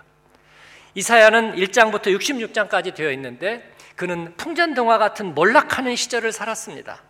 이사야는 0.96 1.56
1장부터 1.56 2.08
66장까지 2.18 2.96
되어 2.96 3.12
있는데 3.12 3.79
그는 4.00 4.34
풍전등화 4.38 4.98
같은 4.98 5.36
몰락하는 5.36 5.98
시절을 5.98 6.32
살았습니다. 6.32 7.02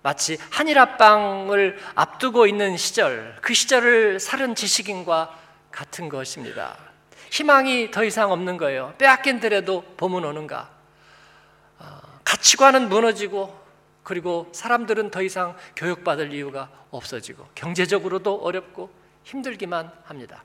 마치 0.00 0.38
한일합방을 0.52 1.76
앞두고 1.96 2.46
있는 2.46 2.76
시절, 2.76 3.36
그 3.42 3.52
시절을 3.52 4.20
살은 4.20 4.54
지식인과 4.54 5.36
같은 5.72 6.08
것입니다. 6.08 6.76
희망이 7.32 7.90
더 7.90 8.04
이상 8.04 8.30
없는 8.30 8.58
거예요. 8.58 8.94
빼앗긴더라도 8.98 9.82
봄은 9.96 10.24
오는가? 10.24 10.70
어, 11.80 12.00
가치관은 12.22 12.88
무너지고 12.88 13.60
그리고 14.04 14.48
사람들은 14.52 15.10
더 15.10 15.20
이상 15.20 15.56
교육받을 15.74 16.32
이유가 16.32 16.70
없어지고 16.92 17.44
경제적으로도 17.56 18.36
어렵고 18.36 18.88
힘들기만 19.24 19.90
합니다. 20.04 20.44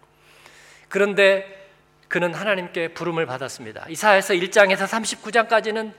그런데 0.89 1.62
그는 2.07 2.33
하나님께 2.33 2.89
부름을 2.89 3.25
받았습니다. 3.25 3.85
이사에서 3.89 4.33
1장에서 4.33 4.87
39장까지는 4.87 5.93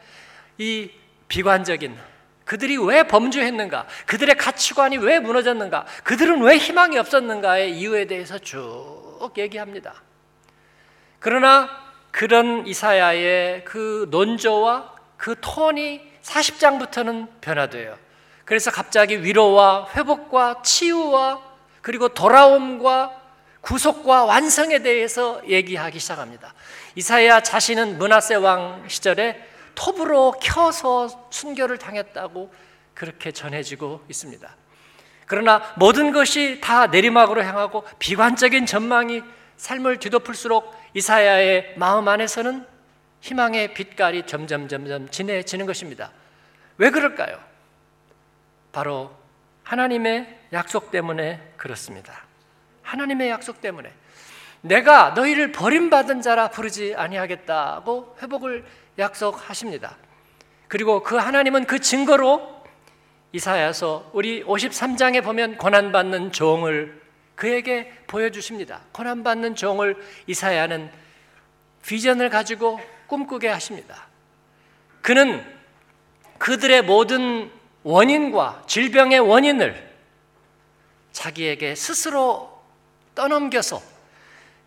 이 0.59 0.91
비관적인 1.29 1.97
그들이 2.45 2.77
왜 2.77 3.05
범죄했는가? 3.05 3.87
그들의 4.07 4.37
가치관이 4.37 4.99
왜 4.99 5.19
무너졌는가? 5.19 5.87
그들은 6.05 6.43
왜 6.43 6.59
희망이 6.59 6.99
없었는가의 6.99 7.79
이유에 7.79 8.07
대해서 8.07 8.39
쭉 8.39 9.33
얘기합니다. 9.37 10.03
그러나 11.19 11.71
그런 12.11 12.67
이사야의 12.67 13.65
그 13.65 14.07
논조와 14.11 14.95
그 15.17 15.35
톤이 15.41 16.03
40장부터는 16.23 17.29
변화돼요. 17.41 17.99
그래서 18.45 18.71
갑자기 18.71 19.23
위로와 19.23 19.89
회복과 19.97 20.61
치유와 20.63 21.41
그리고 21.81 22.09
돌아옴과 22.09 23.24
구속과 23.65 24.25
완성에 24.27 24.81
대해서 24.81 25.41
얘기하기 25.49 25.99
시작합니다. 25.99 26.55
이사야 26.95 27.41
자신은 27.41 27.99
문하세 27.99 28.37
왕 28.37 28.85
시절에 28.89 29.49
톱으로 29.75 30.35
켜서 30.41 31.29
순교를 31.31 31.79
당했다고 31.79 32.53
그렇게 32.95 33.33
전해지고 33.33 34.05
있습니다. 34.09 34.57
그러나 35.27 35.75
모든 35.77 36.13
것이 36.13 36.61
다 36.61 36.87
내리막으로 36.87 37.43
향하고 37.43 37.85
비관적인 37.99 38.67
전망이 38.67 39.23
삶을 39.57 39.99
뒤덮을수록 39.99 40.75
이사야의 40.95 41.75
마음 41.77 42.07
안에서는 42.07 42.67
희망의 43.21 43.73
빛깔이 43.73 44.27
점점 44.27 44.69
점점 44.69 45.09
진해지는 45.09 45.65
것입니다. 45.65 46.13
왜 46.77 46.91
그럴까요? 46.91 47.41
바로 48.71 49.11
하나님의 49.63 50.41
약속 50.53 50.91
때문에 50.91 51.55
그렇습니다. 51.57 52.25
하나님의 52.85 53.31
약속 53.31 53.61
때문에 53.61 53.93
내가 54.61 55.11
너희를 55.11 55.53
버림받은 55.53 56.23
자라 56.23 56.49
부르지 56.49 56.95
아니하겠다고 56.97 58.17
회복을 58.23 58.65
약속하십니다. 58.99 59.97
그리고 60.69 61.03
그 61.03 61.17
하나님은 61.17 61.67
그 61.67 61.81
증거로 61.81 62.65
이사야서 63.33 64.11
우리 64.13 64.45
53장에 64.45 65.23
보면 65.23 65.59
고난받는 65.59 66.33
종을 66.33 67.03
그에게 67.35 67.93
보여주십니다. 68.07 68.81
고난받는 68.93 69.57
종을 69.57 69.97
이사야는 70.29 70.91
비전을 71.85 72.31
가지고 72.31 72.81
꿈꾸게 73.09 73.49
하십니다. 73.49 74.07
그는 75.03 75.45
그들의 76.39 76.83
모든 76.83 77.51
원인과 77.83 78.65
질병의 78.67 79.21
원인을 79.21 79.93
자기에게 81.13 81.75
스스로 81.75 82.54
떠넘겨서 83.15 83.83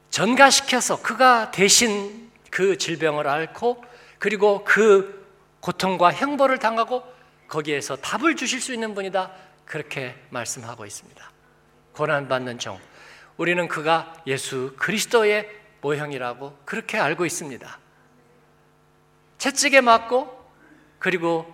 전가시켜서 0.10 1.02
그가 1.02 1.52
대신 1.52 2.32
그 2.50 2.78
질병을 2.78 3.28
앓고 3.28 3.84
그리고 4.20 4.64
그 4.64 5.28
고통과 5.60 6.14
형벌을 6.14 6.60
당하고 6.60 7.04
거기에서 7.48 7.96
답을 7.98 8.36
주실 8.36 8.62
수 8.62 8.74
있는 8.74 8.94
분이다. 8.94 9.32
그렇게 9.66 10.16
말씀하고 10.30 10.86
있습니다. 10.86 11.32
고난받는 11.94 12.60
종. 12.60 12.80
우리는 13.38 13.68
그가 13.68 14.14
예수 14.26 14.74
그리스도의 14.78 15.50
모형이라고 15.82 16.60
그렇게 16.66 16.98
알고 16.98 17.26
있습니다. 17.26 17.80
채찍에 19.38 19.82
맞고 19.82 20.36
그리고 21.00 21.54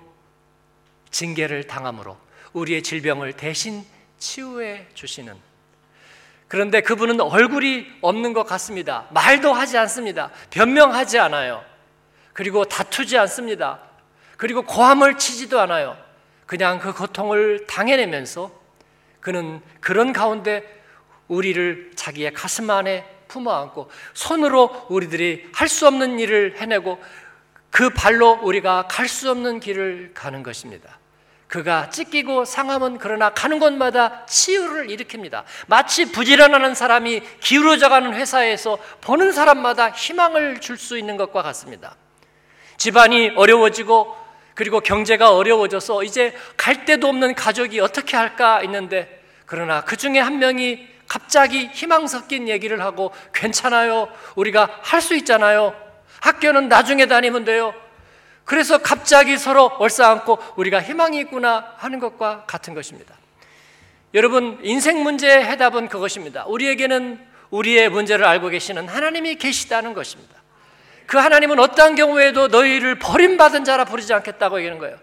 징계를 1.12 1.67
당함으로 1.67 2.17
우리의 2.53 2.84
질병을 2.84 3.34
대신 3.34 3.86
치유해 4.17 4.88
주시는 4.93 5.36
그런데 6.53 6.81
그분은 6.81 7.19
얼굴이 7.19 7.87
없는 8.01 8.33
것 8.33 8.43
같습니다. 8.43 9.07
말도 9.09 9.51
하지 9.53 9.75
않습니다. 9.79 10.29
변명하지 10.51 11.17
않아요. 11.17 11.65
그리고 12.31 12.63
다투지 12.63 13.17
않습니다. 13.17 13.79
그리고 14.37 14.61
고함을 14.61 15.17
치지도 15.17 15.59
않아요. 15.61 15.97
그냥 16.45 16.77
그 16.77 16.93
고통을 16.93 17.65
당해내면서 17.65 18.51
그는 19.19 19.61
그런 19.79 20.13
가운데 20.13 20.63
우리를 21.27 21.93
자기의 21.95 22.33
가슴 22.33 22.69
안에 22.69 23.03
품어 23.29 23.51
안고 23.51 23.89
손으로 24.13 24.85
우리들이 24.89 25.49
할 25.55 25.67
수 25.67 25.87
없는 25.87 26.19
일을 26.19 26.61
해내고 26.61 27.01
그 27.71 27.89
발로 27.89 28.33
우리가 28.43 28.85
갈 28.87 29.07
수 29.07 29.31
없는 29.31 29.59
길을 29.59 30.11
가는 30.13 30.43
것입니다. 30.43 30.99
그가 31.53 31.91
찢기고 31.91 32.45
상함은 32.45 32.97
그러나 32.97 33.29
가는 33.29 33.59
곳마다 33.59 34.25
치유를 34.25 34.87
일으킵니다. 34.87 35.43
마치 35.67 36.11
부지런하는 36.11 36.73
사람이 36.73 37.21
기울어져 37.41 37.89
가는 37.89 38.11
회사에서 38.15 38.79
보는 39.01 39.31
사람마다 39.31 39.91
희망을 39.91 40.61
줄 40.61 40.79
수 40.79 40.97
있는 40.97 41.15
것과 41.15 41.43
같습니다. 41.43 41.95
집안이 42.77 43.33
어려워지고 43.35 44.15
그리고 44.55 44.79
경제가 44.79 45.35
어려워져서 45.35 46.03
이제 46.03 46.35
갈 46.57 46.85
데도 46.85 47.07
없는 47.07 47.35
가족이 47.35 47.79
어떻게 47.81 48.17
할까 48.17 48.63
있는데 48.63 49.21
그러나 49.45 49.81
그 49.81 49.95
중에 49.95 50.17
한 50.17 50.39
명이 50.39 50.87
갑자기 51.07 51.67
희망 51.67 52.07
섞인 52.07 52.49
얘기를 52.49 52.81
하고 52.81 53.11
괜찮아요. 53.31 54.09
우리가 54.35 54.79
할 54.81 55.01
수 55.01 55.15
있잖아요. 55.17 55.75
학교는 56.19 56.67
나중에 56.67 57.05
다니면 57.05 57.43
돼요. 57.45 57.75
그래서 58.45 58.77
갑자기 58.77 59.38
서로 59.38 59.65
얼싸안고 59.79 60.38
우리가 60.56 60.82
희망이 60.82 61.19
있구나 61.19 61.73
하는 61.77 61.99
것과 61.99 62.43
같은 62.45 62.73
것입니다. 62.73 63.15
여러분, 64.13 64.60
인생 64.63 65.01
문제의 65.01 65.45
해답은 65.45 65.88
그것입니다. 65.88 66.45
우리에게는 66.45 67.19
우리의 67.49 67.89
문제를 67.89 68.25
알고 68.25 68.49
계시는 68.49 68.88
하나님이 68.88 69.36
계시다는 69.36 69.93
것입니다. 69.93 70.36
그 71.08 71.17
하나님은 71.17 71.60
어떠한 71.60 71.95
경우에도 71.95 72.47
너희를 72.47 72.99
버림받은 72.99 73.63
자라 73.63 73.86
부르지 73.86 74.13
않겠다고 74.13 74.58
얘기하는 74.60 74.79
거예요. 74.79 74.97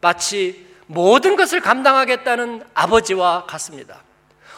마치 0.00 0.66
모든 0.86 1.36
것을 1.36 1.60
감당하겠다는 1.60 2.62
아버지와 2.74 3.46
같습니다. 3.46 4.02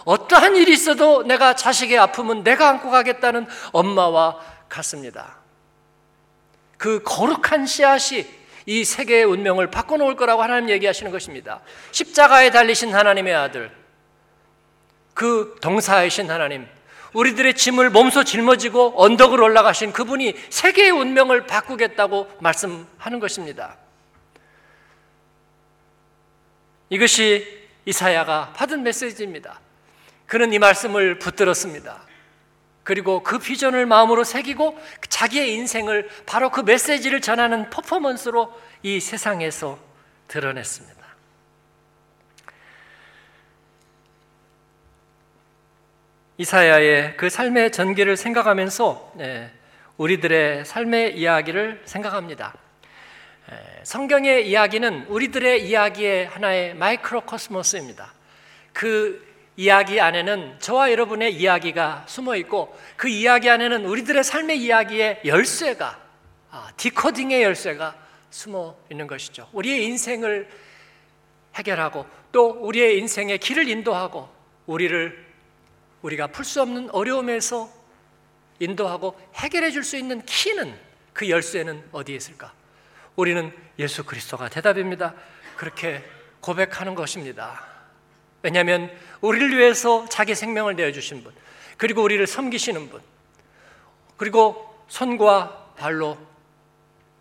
어떠한 0.04 0.56
일이 0.56 0.72
있어도 0.72 1.22
내가 1.22 1.54
자식의 1.54 1.98
아픔은 1.98 2.42
내가 2.42 2.68
안고 2.68 2.90
가겠다는 2.90 3.46
엄마와 3.72 4.38
같습니다. 4.68 5.37
그 6.78 7.02
거룩한 7.02 7.66
씨앗이 7.66 8.24
이 8.64 8.84
세계의 8.84 9.24
운명을 9.24 9.70
바꿔놓을 9.70 10.16
거라고 10.16 10.42
하나님 10.42 10.70
얘기하시는 10.70 11.10
것입니다. 11.10 11.60
십자가에 11.90 12.50
달리신 12.50 12.94
하나님의 12.94 13.34
아들, 13.34 13.70
그 15.12 15.56
동사이신 15.60 16.30
하나님, 16.30 16.66
우리들의 17.12 17.54
짐을 17.54 17.90
몸소 17.90 18.24
짊어지고 18.24 18.94
언덕을 18.96 19.40
올라가신 19.40 19.92
그분이 19.92 20.34
세계의 20.50 20.90
운명을 20.90 21.46
바꾸겠다고 21.46 22.30
말씀하는 22.40 23.18
것입니다. 23.18 23.76
이것이 26.90 27.58
이사야가 27.86 28.52
받은 28.54 28.82
메시지입니다. 28.82 29.60
그는 30.26 30.52
이 30.52 30.58
말씀을 30.58 31.18
붙들었습니다. 31.18 32.07
그리고 32.88 33.22
그 33.22 33.38
비전을 33.38 33.84
마음으로 33.84 34.24
새기고 34.24 34.78
자기의 35.10 35.52
인생을 35.52 36.08
바로 36.24 36.50
그 36.50 36.62
메시지를 36.62 37.20
전하는 37.20 37.68
퍼포먼스로 37.68 38.50
이 38.82 38.98
세상에서 38.98 39.78
드러냈습니다. 40.26 40.96
이사야의 46.38 47.18
그 47.18 47.28
삶의 47.28 47.72
전기를 47.72 48.16
생각하면서 48.16 49.12
예, 49.20 49.50
우리들의 49.98 50.64
삶의 50.64 51.18
이야기를 51.18 51.82
생각합니다. 51.84 52.54
예, 53.52 53.84
성경의 53.84 54.48
이야기는 54.48 55.08
우리들의 55.08 55.68
이야기의 55.68 56.28
하나의 56.28 56.74
마이크로 56.74 57.20
코스모스입니다. 57.20 58.14
그 58.72 59.27
이야기 59.58 60.00
안에는 60.00 60.60
저와 60.60 60.92
여러분의 60.92 61.34
이야기가 61.34 62.04
숨어 62.06 62.36
있고 62.36 62.78
그 62.96 63.08
이야기 63.08 63.50
안에는 63.50 63.86
우리들의 63.86 64.22
삶의 64.22 64.62
이야기의 64.62 65.22
열쇠가 65.24 66.00
아, 66.52 66.70
디코딩의 66.76 67.42
열쇠가 67.42 67.96
숨어 68.30 68.76
있는 68.88 69.08
것이죠. 69.08 69.48
우리의 69.52 69.84
인생을 69.86 70.48
해결하고 71.56 72.06
또 72.30 72.50
우리의 72.50 72.98
인생의 72.98 73.38
길을 73.38 73.68
인도하고 73.68 74.28
우리를 74.66 75.26
우리가 76.02 76.28
풀 76.28 76.44
수 76.44 76.62
없는 76.62 76.90
어려움에서 76.90 77.68
인도하고 78.60 79.18
해결해 79.34 79.72
줄 79.72 79.82
수 79.82 79.96
있는 79.96 80.22
키는 80.24 80.78
그 81.12 81.28
열쇠는 81.28 81.88
어디에 81.90 82.14
있을까? 82.14 82.52
우리는 83.16 83.52
예수 83.80 84.04
그리스도가 84.04 84.48
대답입니다. 84.50 85.14
그렇게 85.56 86.04
고백하는 86.40 86.94
것입니다. 86.94 87.77
왜냐하면 88.42 88.90
우리를 89.20 89.56
위해서 89.56 90.06
자기 90.08 90.34
생명을 90.34 90.76
내어주신 90.76 91.24
분, 91.24 91.32
그리고 91.76 92.02
우리를 92.02 92.26
섬기시는 92.26 92.90
분, 92.90 93.00
그리고 94.16 94.84
손과 94.88 95.74
발로 95.76 96.18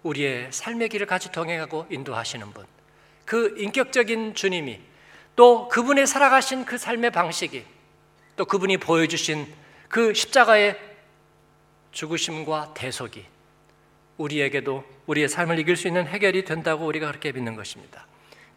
우리의 0.04 0.52
삶의 0.52 0.90
길을 0.90 1.06
같이 1.06 1.32
동행하고 1.32 1.88
인도하시는 1.90 2.52
분, 2.52 2.66
그 3.26 3.56
인격적인 3.58 4.36
주님이 4.36 4.80
또 5.36 5.68
그분의 5.68 6.08
살아가신 6.08 6.66
그 6.66 6.78
삶의 6.78 7.12
방식이 7.12 7.64
또 8.36 8.46
그분이 8.46 8.78
보여주신 8.78 9.48
그 9.90 10.14
십자가의 10.14 10.80
죽으심과 11.92 12.74
대속이 12.74 13.26
우리에게도 14.18 14.84
우리의 15.06 15.30
삶을 15.30 15.60
이길 15.60 15.76
수 15.76 15.88
있는 15.88 16.08
해결이 16.08 16.46
된다고 16.46 16.86
우리가 16.86 17.08
그렇게 17.08 17.32
믿는 17.32 17.56
것입니다. 17.56 18.07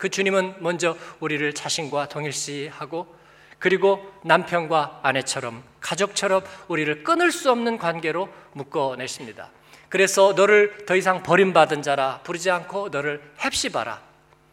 그 0.00 0.08
주님은 0.08 0.56
먼저 0.60 0.96
우리를 1.20 1.52
자신과 1.52 2.08
동일시하고 2.08 3.14
그리고 3.58 4.10
남편과 4.24 5.00
아내처럼 5.02 5.62
가족처럼 5.80 6.42
우리를 6.68 7.04
끊을 7.04 7.30
수 7.30 7.50
없는 7.50 7.76
관계로 7.76 8.30
묶어내십니다. 8.54 9.50
그래서 9.90 10.32
너를 10.32 10.86
더 10.86 10.96
이상 10.96 11.22
버림받은 11.22 11.82
자라 11.82 12.20
부르지 12.22 12.50
않고 12.50 12.88
너를 12.88 13.20
헵시바라 13.38 14.00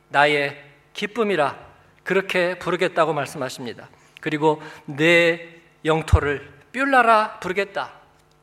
나의 0.09 0.61
기쁨이라 0.91 1.57
그렇게 2.03 2.59
부르겠다고 2.59 3.13
말씀하십니다. 3.13 3.87
그리고 4.19 4.61
내 4.85 5.61
영토를 5.85 6.51
뷸라라 6.73 7.39
부르겠다. 7.39 7.93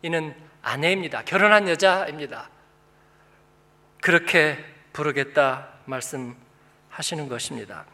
이는 0.00 0.34
아내입니다. 0.62 1.22
결혼한 1.24 1.68
여자입니다. 1.68 2.48
그렇게 4.00 4.64
부르겠다 4.94 5.68
말씀 5.84 6.43
하시는 6.94 7.28
것입니다. 7.28 7.84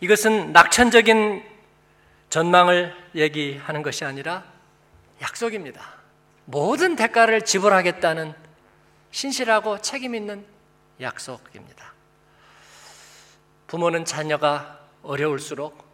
이것은 0.00 0.52
낙천적인 0.52 1.44
전망을 2.28 2.94
얘기하는 3.14 3.82
것이 3.82 4.04
아니라 4.04 4.44
약속입니다. 5.20 5.94
모든 6.44 6.96
대가를 6.96 7.44
지불하겠다는 7.44 8.34
신실하고 9.12 9.80
책임 9.80 10.14
있는 10.14 10.44
약속입니다. 11.00 11.92
부모는 13.68 14.04
자녀가 14.04 14.80
어려울수록 15.02 15.86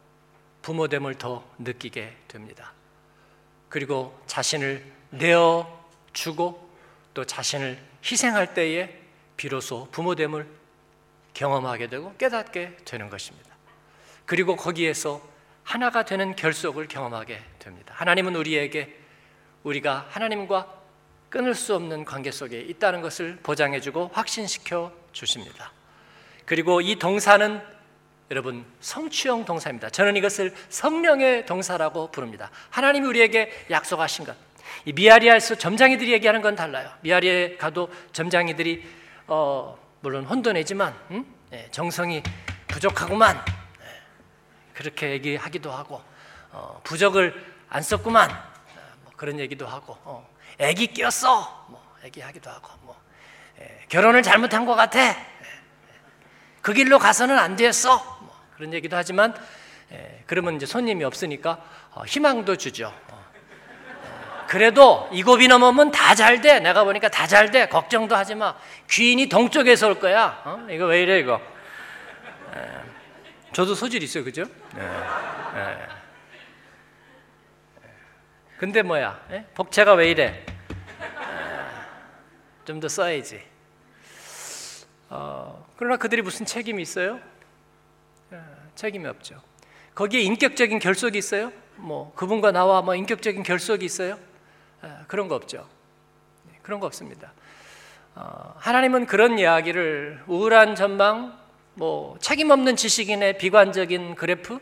부모됨을 0.62 1.16
더 1.16 1.44
느끼게 1.58 2.16
됩니다. 2.28 2.72
그리고 3.68 4.18
자신을 4.26 4.90
내어 5.10 5.84
주고 6.14 6.70
또 7.12 7.24
자신을 7.26 7.78
희생할 8.02 8.54
때에 8.54 8.98
비로소 9.36 9.88
부모됨을 9.90 10.57
경험하게 11.34 11.88
되고 11.88 12.14
깨닫게 12.16 12.76
되는 12.84 13.10
것입니다. 13.10 13.48
그리고 14.26 14.56
거기에서 14.56 15.22
하나가 15.62 16.04
되는 16.04 16.34
결속을 16.34 16.88
경험하게 16.88 17.42
됩니다. 17.58 17.94
하나님은 17.96 18.36
우리에게 18.36 18.98
우리가 19.64 20.06
하나님과 20.10 20.78
끊을 21.30 21.54
수 21.54 21.74
없는 21.74 22.04
관계 22.04 22.30
속에 22.30 22.60
있다는 22.60 23.02
것을 23.02 23.38
보장해주고 23.42 24.10
확신시켜 24.12 24.92
주십니다. 25.12 25.72
그리고 26.46 26.80
이 26.80 26.96
동사는 26.96 27.60
여러분 28.30 28.64
성취형 28.80 29.44
동사입니다. 29.44 29.90
저는 29.90 30.16
이것을 30.16 30.54
성령의 30.68 31.46
동사라고 31.46 32.10
부릅니다. 32.10 32.50
하나님이 32.70 33.06
우리에게 33.06 33.66
약속하신 33.70 34.24
것. 34.24 34.36
이 34.84 34.92
미아리아에서 34.92 35.54
점장이들이 35.54 36.12
얘기하는 36.12 36.40
건 36.40 36.54
달라요. 36.54 36.90
미아리에 37.00 37.56
가도 37.56 37.90
점장이들이 38.12 38.84
어, 39.26 39.78
물론 40.00 40.24
혼돈이지만 40.24 40.94
음? 41.10 41.34
네, 41.50 41.68
정성이 41.70 42.22
부족하구만. 42.68 43.44
네, 43.80 43.86
그렇게 44.74 45.10
얘기하기도 45.10 45.72
하고 45.72 46.02
어, 46.52 46.80
부적을 46.84 47.34
안 47.68 47.82
썼구만. 47.82 48.30
뭐 49.02 49.12
그런 49.16 49.40
얘기도 49.40 49.66
하고 49.66 49.96
어, 50.04 50.28
애기 50.58 50.86
끼었어. 50.88 51.66
뭐 51.68 51.82
얘기하기도 52.04 52.48
하고 52.48 52.70
뭐 52.82 53.00
예, 53.60 53.84
결혼을 53.88 54.22
잘못한 54.22 54.66
것 54.66 54.76
같아. 54.76 55.00
예, 55.00 55.16
그 56.62 56.72
길로 56.72 56.98
가서는 56.98 57.36
안 57.36 57.56
됐어. 57.56 58.18
그런 58.54 58.72
얘기도 58.72 58.96
하지만 58.96 59.34
예, 59.90 60.22
그러면 60.26 60.56
이제 60.56 60.66
손님이 60.66 61.02
없으니까 61.04 61.60
어, 61.90 62.04
희망도 62.04 62.56
주죠. 62.56 62.94
어. 64.48 64.50
그래도 64.50 65.08
이 65.12 65.22
고비 65.22 65.46
넘으면 65.46 65.90
다 65.90 66.14
잘 66.14 66.40
돼. 66.40 66.58
내가 66.60 66.84
보니까 66.84 67.08
다 67.10 67.26
잘 67.26 67.50
돼. 67.50 67.68
걱정도 67.68 68.16
하지 68.16 68.34
마. 68.34 68.56
귀인이 68.90 69.28
동쪽에서 69.28 69.88
올 69.88 70.00
거야. 70.00 70.40
어? 70.44 70.66
이거 70.70 70.86
왜 70.86 71.02
이래 71.02 71.18
이거? 71.18 71.40
예. 72.56 72.62
저도 73.52 73.74
소질 73.74 74.02
있어요, 74.02 74.24
그죠? 74.24 74.44
예. 74.76 74.80
예. 74.82 75.78
근데 78.58 78.82
뭐야? 78.82 79.20
예? 79.30 79.44
복채가 79.54 79.92
왜 79.94 80.10
이래? 80.10 80.24
예. 80.24 80.46
좀더 82.64 82.88
써야지. 82.88 83.42
어, 85.10 85.66
그러나 85.76 85.96
그들이 85.96 86.22
무슨 86.22 86.44
책임이 86.44 86.82
있어요? 86.82 87.20
책임이 88.74 89.06
없죠. 89.08 89.40
거기에 89.94 90.20
인격적인 90.22 90.78
결속이 90.78 91.18
있어요? 91.18 91.52
뭐 91.76 92.12
그분과 92.14 92.52
나와 92.52 92.82
뭐 92.82 92.94
인격적인 92.94 93.42
결속이 93.42 93.84
있어요? 93.84 94.18
아, 94.82 95.04
그런 95.08 95.28
거 95.28 95.34
없죠. 95.34 95.66
네, 96.44 96.58
그런 96.62 96.80
거 96.80 96.86
없습니다. 96.86 97.32
어, 98.14 98.54
하나님은 98.56 99.06
그런 99.06 99.38
이야기를 99.38 100.24
우울한 100.26 100.74
전망, 100.74 101.38
뭐 101.74 102.16
책임 102.20 102.50
없는 102.50 102.76
지식인의 102.76 103.38
비관적인 103.38 104.14
그래프, 104.14 104.58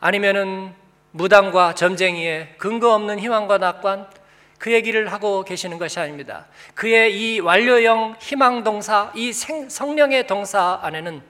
아니면은 0.00 0.74
무당과 1.12 1.74
점쟁이의 1.74 2.54
근거 2.58 2.94
없는 2.94 3.18
희망과 3.18 3.58
낙관 3.58 4.08
그 4.58 4.72
얘기를 4.72 5.10
하고 5.10 5.42
계시는 5.42 5.78
것이 5.78 5.98
아닙니다. 5.98 6.46
그의 6.74 7.18
이 7.18 7.40
완료형 7.40 8.16
희망 8.20 8.62
동사, 8.62 9.10
이 9.14 9.32
생, 9.32 9.68
성령의 9.68 10.26
동사 10.26 10.78
안에는 10.82 11.22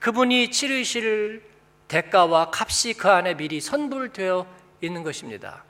그분이 0.00 0.50
치르실 0.50 1.42
대가와 1.86 2.50
값이 2.52 2.94
그 2.94 3.08
안에 3.08 3.34
미리 3.34 3.60
선불되어 3.60 4.46
있는 4.80 5.04
것입니다. 5.04 5.64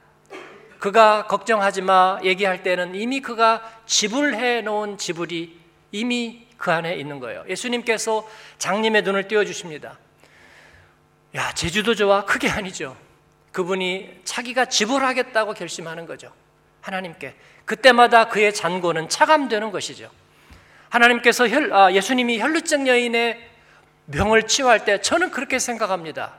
그가 0.83 1.29
걱정하지 1.29 1.81
마 1.81 2.19
얘기할 2.25 2.65
때는 2.65 2.97
이미 2.97 3.21
그가 3.21 3.63
지불해 3.87 4.63
놓은 4.63 4.99
지불이 4.99 5.57
이미 5.93 6.49
그 6.59 6.73
안에 6.73 6.97
있는 6.97 7.21
거예요. 7.21 7.45
예수님께서 7.49 8.29
장님의 8.59 9.03
눈을 9.03 9.29
띄워 9.29 9.45
주십니다. 9.45 9.97
야, 11.37 11.53
제주도 11.55 11.95
좋아? 11.95 12.25
크게 12.25 12.51
아니죠. 12.51 12.97
그분이 13.53 14.23
자기가 14.25 14.65
지불하겠다고 14.65 15.55
결심하는 15.55 16.05
거죠. 16.05 16.33
하나님께. 16.81 17.37
그때마다 17.65 18.27
그의 18.27 18.53
잔고는 18.53 19.09
차감되는 19.09 19.71
것이죠. 19.71 20.11
하나님께서 20.89 21.49
혈, 21.49 21.73
아, 21.73 21.93
예수님이 21.93 22.41
혈루증 22.41 22.89
여인의 22.89 23.51
병을 24.13 24.49
치유할 24.49 24.85
때 24.85 25.01
저는 25.01 25.31
그렇게 25.31 25.61
생각합니다. 25.61 26.33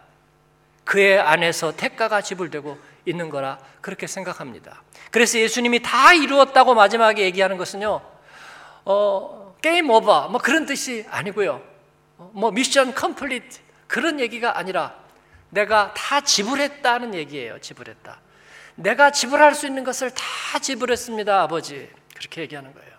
그의 0.83 1.17
안에서 1.17 1.77
대가가 1.77 2.19
지불되고 2.19 2.91
있는 3.05 3.29
거라 3.29 3.59
그렇게 3.81 4.07
생각합니다. 4.07 4.81
그래서 5.11 5.39
예수님이 5.39 5.81
다 5.81 6.13
이루었다고 6.13 6.73
마지막에 6.73 7.23
얘기하는 7.23 7.57
것은요, 7.57 8.01
어, 8.85 9.55
game 9.61 9.89
over, 9.89 10.27
뭐 10.29 10.39
그런 10.39 10.65
뜻이 10.65 11.05
아니고요. 11.09 11.61
뭐 12.17 12.51
mission 12.51 12.93
complete 12.95 13.59
그런 13.87 14.19
얘기가 14.19 14.57
아니라 14.57 14.95
내가 15.49 15.93
다 15.93 16.21
지불했다는 16.21 17.13
얘기예요. 17.13 17.59
지불했다. 17.59 18.19
내가 18.75 19.11
지불할 19.11 19.53
수 19.53 19.67
있는 19.67 19.83
것을 19.83 20.11
다 20.11 20.59
지불했습니다, 20.59 21.41
아버지. 21.43 21.89
그렇게 22.15 22.41
얘기하는 22.41 22.73
거예요. 22.73 22.91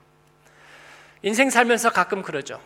인생 1.23 1.51
살면서 1.51 1.91
가끔 1.91 2.23
그러죠. 2.23 2.61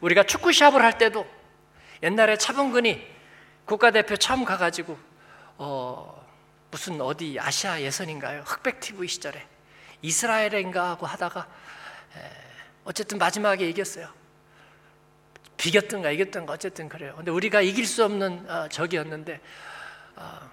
우리가 0.00 0.24
축구 0.24 0.52
시합을 0.52 0.82
할 0.82 0.98
때도 0.98 1.26
옛날에 2.02 2.36
차범근이 2.36 3.06
국가대표 3.64 4.16
처음 4.16 4.44
가가지고 4.44 4.98
어, 5.64 6.26
무슨 6.72 7.00
어디 7.00 7.38
아시아 7.38 7.80
예선인가요? 7.80 8.42
흑백 8.44 8.80
TV 8.80 9.06
시절에 9.06 9.46
이스라엘인가 10.02 10.90
하고 10.90 11.06
하다가 11.06 11.48
에, 12.16 12.30
어쨌든 12.84 13.18
마지막에 13.18 13.68
이겼어요. 13.68 14.08
비겼든가 15.56 16.10
이겼든가 16.10 16.52
어쨌든 16.52 16.88
그래요. 16.88 17.14
근데 17.14 17.30
우리가 17.30 17.60
이길 17.60 17.86
수 17.86 18.04
없는 18.04 18.50
어, 18.50 18.68
적이었는데 18.70 19.40
어, 20.16 20.50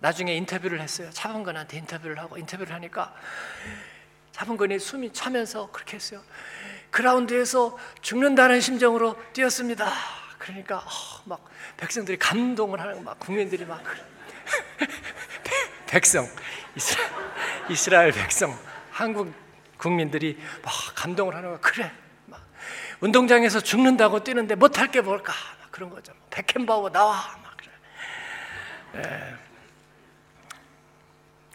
나중에 0.00 0.34
인터뷰를 0.34 0.78
했어요. 0.82 1.08
차범근한테 1.10 1.78
인터뷰를 1.78 2.18
하고 2.18 2.36
인터뷰를 2.36 2.74
하니까 2.74 3.14
차범근이 4.32 4.78
숨이 4.78 5.14
차면서 5.14 5.70
그렇게 5.70 5.96
했어요. 5.96 6.20
그라운드에서 6.90 7.78
죽는다는 8.02 8.60
심정으로 8.60 9.16
뛰었습니다. 9.32 9.90
그러니까 10.36 10.80
어, 10.80 11.22
막 11.24 11.42
백성들이 11.78 12.18
감동을 12.18 12.78
하는 12.78 13.02
막 13.04 13.18
국민들이 13.18 13.64
막 13.64 13.82
백성 15.86 16.28
이스라엘, 16.74 17.10
이스라엘 17.70 18.12
백성 18.12 18.58
한국 18.90 19.32
국민들이 19.76 20.38
막 20.62 20.72
감동을 20.94 21.34
하는 21.34 21.52
거 21.52 21.60
그래 21.60 21.92
막 22.26 22.40
운동장에서 23.00 23.60
죽는다고 23.60 24.24
뛰는데 24.24 24.54
못할 24.54 24.90
게 24.90 25.00
뭘까 25.00 25.32
그런 25.70 25.90
거죠. 25.90 26.12
백햄바워 26.30 26.88
나와 26.90 27.36
막 27.42 27.56
그래. 27.56 29.02
네. 29.02 29.34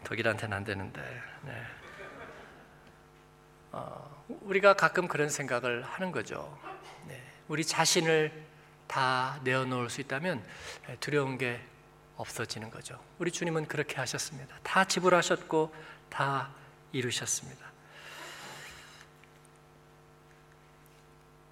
독일한테는 0.04 0.56
안 0.56 0.62
되는데. 0.62 1.00
네. 1.46 1.62
어, 3.72 4.24
우리가 4.42 4.74
가끔 4.74 5.08
그런 5.08 5.30
생각을 5.30 5.82
하는 5.82 6.12
거죠. 6.12 6.58
네. 7.06 7.18
우리 7.48 7.64
자신을 7.64 8.30
다 8.86 9.40
내어놓을 9.44 9.88
수 9.88 10.02
있다면 10.02 10.44
두려운 11.00 11.38
게 11.38 11.60
없어지는 12.20 12.70
거죠. 12.70 13.02
우리 13.18 13.30
주님은 13.30 13.66
그렇게 13.66 13.96
하셨습니다. 13.96 14.56
다 14.62 14.84
지불하셨고 14.84 15.74
다 16.08 16.50
이루셨습니다. 16.92 17.66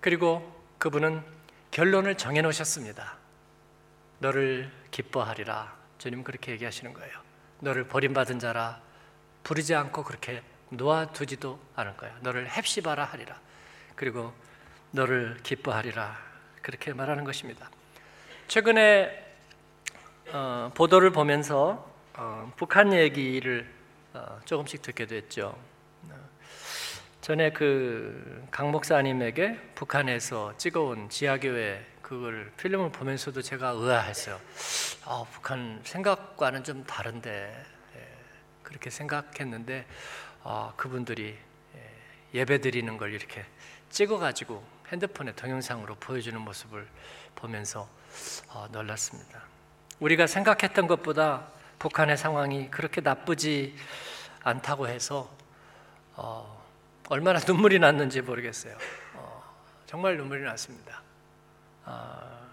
그리고 0.00 0.64
그분은 0.78 1.24
결론을 1.70 2.16
정해 2.16 2.40
놓으셨습니다. 2.42 3.16
너를 4.20 4.70
기뻐하리라. 4.90 5.76
주님 5.98 6.22
그렇게 6.22 6.52
얘기하시는 6.52 6.92
거예요. 6.92 7.20
너를 7.60 7.88
버림받은 7.88 8.38
자라 8.38 8.80
부르지 9.42 9.74
않고 9.74 10.04
그렇게 10.04 10.42
놓아두지도 10.70 11.58
않을 11.76 11.96
거야. 11.96 12.16
너를 12.20 12.46
헵시바라 12.46 13.04
하리라. 13.04 13.40
그리고 13.96 14.32
너를 14.90 15.38
기뻐하리라. 15.42 16.16
그렇게 16.62 16.92
말하는 16.92 17.24
것입니다. 17.24 17.70
최근에 18.46 19.27
어, 20.32 20.70
보도를 20.74 21.10
보면서 21.10 21.90
어, 22.16 22.52
북한 22.56 22.92
얘기를 22.92 23.68
어, 24.14 24.38
조금씩 24.44 24.82
듣게 24.82 25.06
됐죠. 25.06 25.56
전에 27.20 27.50
그 27.52 28.38
강 28.50 28.70
목사님에게 28.70 29.72
북한에서 29.74 30.56
찍어온 30.56 31.10
지하교회 31.10 31.86
그걸 32.02 32.50
필름을 32.56 32.90
보면서도 32.90 33.42
제가 33.42 33.70
의아했어요. 33.70 34.40
아, 35.04 35.24
북한 35.30 35.80
생각과는 35.84 36.64
좀 36.64 36.84
다른데 36.84 37.64
예, 37.96 38.08
그렇게 38.62 38.88
생각했는데 38.90 39.86
아, 40.42 40.72
그분들이 40.76 41.36
예, 42.34 42.44
배 42.46 42.60
드리는 42.60 42.96
걸 42.96 43.12
이렇게 43.12 43.44
찍어가지고 43.90 44.64
핸드폰에 44.88 45.32
동영상으로 45.32 45.96
보여주는 45.96 46.40
모습을 46.40 46.88
보면서 47.34 47.88
아, 48.48 48.68
놀랐습니다. 48.72 49.42
우리가 50.00 50.26
생각했던 50.26 50.86
것보다 50.86 51.48
북한의 51.78 52.16
상황이 52.16 52.70
그렇게 52.70 53.00
나쁘지 53.00 53.74
않다고 54.42 54.88
해서 54.88 55.30
어, 56.14 56.64
얼마나 57.08 57.38
눈물이 57.46 57.78
났는지 57.78 58.20
모르겠어요. 58.20 58.76
어, 59.14 59.42
정말 59.86 60.16
눈물이 60.16 60.42
났습니다. 60.42 61.02
어, 61.84 62.48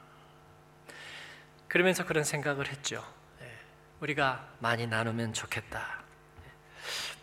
그러면서 1.67 2.05
그런 2.05 2.23
생각을 2.23 2.67
했죠. 2.67 3.03
네, 3.39 3.51
우리가 3.99 4.47
많이 4.59 4.87
나누면 4.87 5.33
좋겠다. 5.33 6.03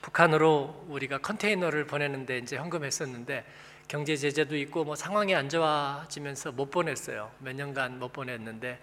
북한으로 0.02 0.84
우리가 0.88 1.18
컨테이너를 1.18 1.86
보내는데 1.86 2.38
이제 2.38 2.56
현금했었는데 2.56 3.46
경제 3.86 4.16
제재도 4.16 4.56
있고 4.56 4.84
뭐 4.84 4.96
상황이 4.96 5.34
안 5.34 5.48
좋아지면서 5.48 6.52
못 6.52 6.70
보냈어요. 6.70 7.30
몇 7.38 7.54
년간 7.54 7.98
못 7.98 8.12
보냈는데 8.12 8.80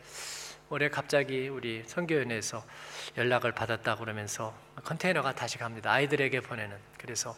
올해 0.71 0.87
갑자기 0.87 1.47
우리 1.47 1.83
선교연에서 1.87 2.63
연락을 3.17 3.53
받았다 3.53 3.95
그러면서 3.95 4.53
컨테이너가 4.83 5.33
다시 5.33 5.57
갑니다. 5.57 5.91
아이들에게 5.91 6.41
보내는. 6.41 6.77
그래서 6.97 7.35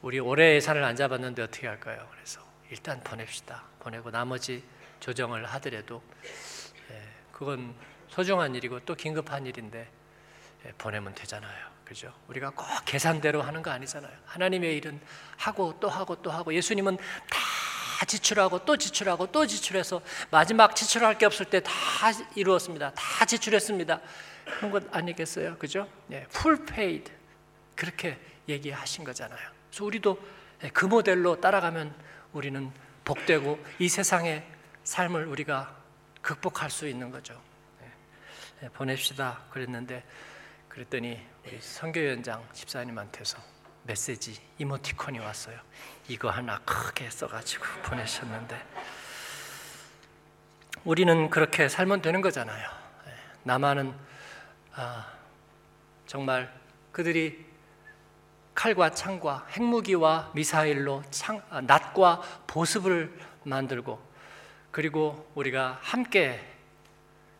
우리 0.00 0.20
올해 0.20 0.54
예산을 0.54 0.84
안 0.84 0.94
잡았는데 0.94 1.42
어떻게 1.42 1.66
할까요? 1.66 2.06
그래서 2.12 2.40
일단 2.70 3.02
보냅시다. 3.02 3.64
보내고 3.80 4.12
나머지 4.12 4.62
조정을 5.00 5.44
하더라도 5.46 6.02
예, 6.90 7.02
그건 7.32 7.74
소중한 8.08 8.54
일이고 8.54 8.78
또 8.80 8.94
긴급한 8.94 9.44
일인데 9.44 9.88
예, 10.66 10.72
보내면 10.78 11.16
되잖아요. 11.16 11.66
그죠? 11.84 12.12
우리가 12.28 12.50
꼭 12.50 12.64
계산대로 12.84 13.42
하는 13.42 13.60
거 13.60 13.72
아니잖아요. 13.72 14.16
하나님의 14.24 14.76
일은 14.76 15.00
하고 15.36 15.76
또 15.80 15.88
하고 15.88 16.22
또 16.22 16.30
하고 16.30 16.54
예수님은 16.54 16.96
다 16.96 17.38
지출하고 18.04 18.64
또 18.64 18.76
지출하고 18.76 19.30
또 19.32 19.46
지출해서 19.46 20.02
마지막 20.30 20.76
지출할 20.76 21.18
게 21.18 21.26
없을 21.26 21.46
때 21.46 21.60
다 21.60 21.70
이루었습니다. 22.34 22.92
다 22.94 23.24
지출했습니다. 23.24 24.00
그런 24.58 24.70
것 24.70 24.84
아니겠어요? 24.94 25.56
그죠? 25.58 25.88
예, 26.12 26.26
full 26.30 26.64
paid 26.64 27.10
그렇게 27.74 28.18
얘기하신 28.48 29.04
거잖아요. 29.04 29.50
그래서 29.70 29.84
우리도 29.84 30.18
그 30.72 30.84
모델로 30.86 31.40
따라가면 31.40 31.94
우리는 32.32 32.70
복되고 33.04 33.58
이 33.78 33.88
세상의 33.88 34.44
삶을 34.84 35.26
우리가 35.26 35.76
극복할 36.22 36.70
수 36.70 36.86
있는 36.88 37.10
거죠. 37.10 37.40
네. 37.80 37.90
네, 38.62 38.68
보냅시다 38.70 39.42
그랬는데 39.50 40.04
그랬더니 40.68 41.20
우리 41.44 41.58
선교연장 41.60 42.46
집사님한테서 42.52 43.38
메시지 43.86 44.40
이모티콘이 44.58 45.18
왔어요. 45.18 45.58
이거 46.08 46.30
하나 46.30 46.58
크게 46.60 47.08
써가지고 47.10 47.64
보내셨는데 47.84 48.60
우리는 50.84 51.30
그렇게 51.30 51.68
살면 51.68 52.02
되는 52.02 52.20
거잖아요. 52.20 52.68
네. 53.06 53.12
남한은 53.44 53.94
아, 54.74 55.12
정말 56.06 56.52
그들이 56.92 57.44
칼과 58.54 58.90
창과 58.90 59.46
핵무기와 59.50 60.30
미사일로 60.34 61.02
창, 61.10 61.42
아, 61.50 61.60
낫과 61.60 62.22
보습을 62.46 63.18
만들고 63.44 64.00
그리고 64.70 65.30
우리가 65.34 65.78
함께 65.82 66.40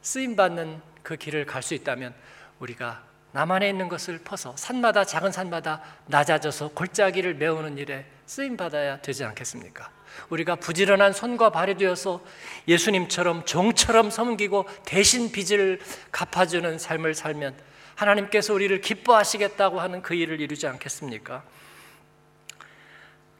쓰임 0.02 0.36
받는 0.36 0.80
그 1.02 1.16
길을 1.16 1.46
갈 1.46 1.62
수 1.62 1.74
있다면 1.74 2.14
우리가 2.58 3.02
남한에 3.36 3.68
있는 3.68 3.90
것을 3.90 4.18
퍼서 4.24 4.56
산마다 4.56 5.04
작은 5.04 5.30
산마다 5.30 5.82
낮아져서 6.06 6.68
골짜기를 6.68 7.34
메우는 7.34 7.76
일에 7.76 8.06
쓰임 8.24 8.56
받아야 8.56 8.98
되지 9.02 9.24
않겠습니까? 9.24 9.90
우리가 10.30 10.56
부지런한 10.56 11.12
손과 11.12 11.50
발이 11.50 11.74
되어서 11.74 12.24
예수님처럼 12.66 13.44
종처럼 13.44 14.08
섬기고 14.08 14.64
대신 14.86 15.30
빚을 15.30 15.80
갚아주는 16.12 16.78
삶을 16.78 17.14
살면 17.14 17.54
하나님께서 17.94 18.54
우리를 18.54 18.80
기뻐하시겠다고 18.80 19.80
하는 19.80 20.00
그 20.00 20.14
일을 20.14 20.40
이루지 20.40 20.66
않겠습니까? 20.66 21.44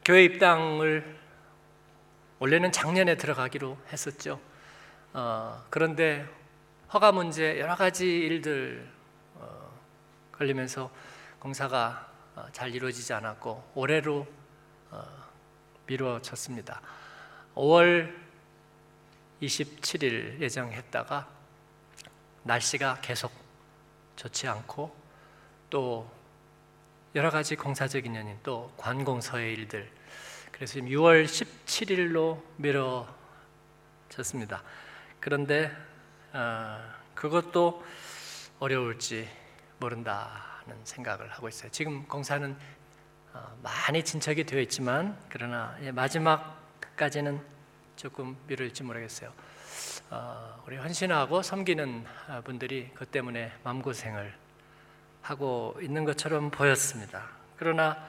교회 0.05 0.25
입당을 0.25 1.17
원래는 2.37 2.71
작년에 2.71 3.15
들어가기로 3.17 3.79
했었죠. 3.91 4.39
어, 5.13 5.65
그런데 5.71 6.23
허가 6.93 7.11
문제 7.11 7.59
여러 7.59 7.75
가지 7.75 8.05
일들 8.05 8.95
어, 8.95 8.96
걸리면서 10.37 10.91
공사가 11.39 12.11
어, 12.35 12.45
잘 12.51 12.73
이루어지지 12.73 13.13
않았고 13.13 13.71
올해로 13.75 14.27
어, 14.91 15.03
미뤄졌습니다. 15.87 16.81
5월 17.55 18.13
27일 19.41 20.39
예정했다가 20.39 21.27
날씨가 22.43 22.99
계속 23.01 23.31
좋지 24.15 24.47
않고 24.47 24.95
또 25.69 26.09
여러 27.15 27.29
가지 27.31 27.55
공사적인 27.55 28.15
연인 28.15 28.37
또 28.43 28.71
관공서의 28.77 29.53
일들 29.53 29.91
그래서 30.51 30.73
지금 30.73 30.89
6월 30.89 31.25
17일로 31.25 32.41
미뤄졌습니다. 34.07 34.63
그런데 35.19 35.71
어, 36.33 36.79
그것도 37.15 37.83
어려울지 38.59 39.46
모른다는 39.79 40.75
생각을 40.83 41.29
하고 41.29 41.47
있어요. 41.47 41.71
지금 41.71 42.07
공사는 42.07 42.55
어, 43.33 43.57
많이 43.61 44.03
진척이 44.03 44.45
되어 44.45 44.59
있지만 44.61 45.17
그러나 45.29 45.77
마지막까지는 45.93 47.41
조금 47.95 48.37
미룰지 48.47 48.83
모르겠어요. 48.83 49.31
어, 50.09 50.63
우리 50.65 50.77
헌신하고 50.77 51.41
섬기는 51.41 52.05
분들이 52.43 52.89
그 52.93 53.05
때문에 53.05 53.51
마음고생을 53.63 54.33
하고 55.21 55.77
있는 55.81 56.05
것처럼 56.05 56.49
보였습니다. 56.51 57.27
그러나 57.57 58.07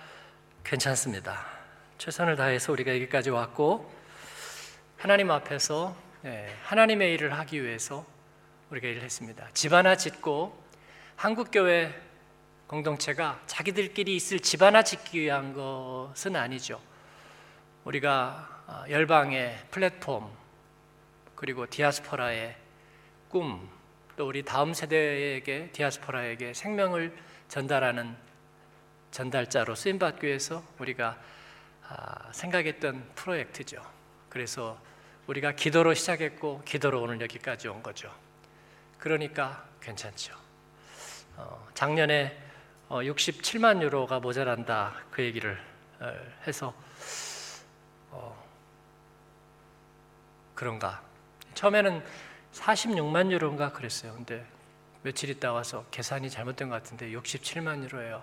괜찮습니다. 0.62 1.44
최선을 1.98 2.36
다해서 2.36 2.72
우리가 2.72 2.94
여기까지 2.94 3.30
왔고 3.30 3.92
하나님 4.96 5.30
앞에서 5.30 5.96
예, 6.24 6.54
하나님의 6.64 7.14
일을 7.14 7.32
하기 7.38 7.62
위해서 7.62 8.04
우리가 8.70 8.88
일을 8.88 9.02
했습니다. 9.02 9.48
집 9.54 9.72
하나 9.72 9.96
짓고 9.96 10.67
한국교회 11.18 11.92
공동체가 12.68 13.42
자기들끼리 13.46 14.14
있을 14.14 14.38
집 14.38 14.62
하나 14.62 14.84
짓기 14.84 15.20
위한 15.20 15.52
것은 15.52 16.36
아니죠. 16.36 16.80
우리가 17.82 18.62
어, 18.68 18.84
열방의 18.88 19.66
플랫폼 19.72 20.30
그리고 21.34 21.66
디아스포라의 21.66 22.56
꿈, 23.28 23.68
또 24.16 24.28
우리 24.28 24.44
다음 24.44 24.72
세대에게 24.72 25.70
디아스포라에게 25.72 26.54
생명을 26.54 27.16
전달하는 27.48 28.16
전달자로 29.10 29.74
쓰임 29.74 29.98
받기 29.98 30.24
위해서 30.24 30.62
우리가 30.78 31.18
아, 31.88 32.32
생각했던 32.32 33.10
프로젝트죠. 33.16 33.84
그래서 34.28 34.80
우리가 35.26 35.50
기도로 35.50 35.94
시작했고 35.94 36.62
기도로 36.64 37.02
오늘 37.02 37.20
여기까지 37.20 37.66
온 37.66 37.82
거죠. 37.82 38.08
그러니까 38.98 39.66
괜찮죠. 39.80 40.47
어, 41.38 41.68
작년에 41.72 42.36
67만 42.90 43.78
어, 43.78 43.82
유로가 43.82 44.18
모자란다 44.18 44.94
그 45.10 45.22
얘기를 45.22 45.58
어, 46.00 46.12
해서 46.46 46.74
그런가 50.54 51.00
처음에는 51.54 52.04
46만 52.52 53.30
유로인가 53.30 53.72
그랬어요. 53.72 54.12
근데 54.14 54.44
며칠 55.04 55.30
있다 55.30 55.52
와서 55.52 55.84
계산이 55.92 56.28
잘못된 56.30 56.68
것 56.68 56.74
같은데 56.74 57.12
67만 57.12 57.84
유로예요. 57.84 58.22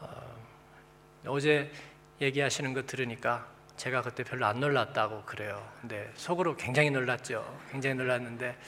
어, 0.00 1.38
제 1.40 1.70
얘기하시는 2.20 2.74
거 2.74 2.82
들으니까 2.82 3.46
제가 3.76 4.02
그때 4.02 4.24
별로 4.24 4.46
안 4.46 4.58
놀랐다고 4.58 5.22
그래요. 5.24 5.64
근데 5.80 6.10
속으로 6.16 6.56
굉장히 6.56 6.90
놀랐죠. 6.90 7.44
굉장히 7.70 7.94
놀랐는데 7.94 8.58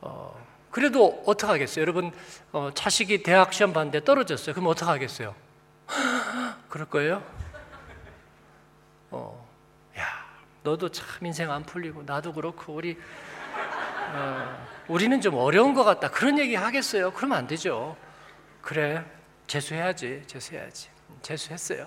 어, 0.00 0.57
그래도 0.70 1.22
어떡하겠어요? 1.26 1.82
여러분 1.82 2.12
어, 2.52 2.70
차식이 2.74 3.22
대학 3.22 3.52
시험 3.52 3.72
봤는데 3.72 4.04
떨어졌어요. 4.04 4.54
그럼 4.54 4.68
어떡하겠어요? 4.68 5.34
그럴 6.68 6.86
거예요? 6.88 7.22
어, 9.10 9.48
야, 9.98 10.04
너도 10.62 10.90
참 10.90 11.24
인생 11.26 11.50
안 11.50 11.62
풀리고 11.64 12.02
나도 12.02 12.32
그렇고 12.34 12.74
우리 12.74 12.98
어, 14.12 14.66
우리는 14.88 15.20
좀 15.20 15.34
어려운 15.36 15.74
것 15.74 15.84
같다. 15.84 16.10
그런 16.10 16.38
얘기 16.38 16.54
하겠어요? 16.54 17.12
그러면 17.12 17.38
안 17.38 17.46
되죠. 17.46 17.96
그래, 18.62 19.04
재수해야지, 19.46 20.22
재수해야지. 20.26 20.88
재수했어요. 21.22 21.86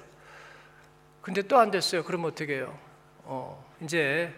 근데 1.22 1.42
또 1.44 1.58
안 1.60 1.70
됐어요. 1.70 2.04
그럼 2.04 2.26
어떻게 2.26 2.56
해요? 2.56 2.78
어, 3.24 3.64
이제 3.82 4.34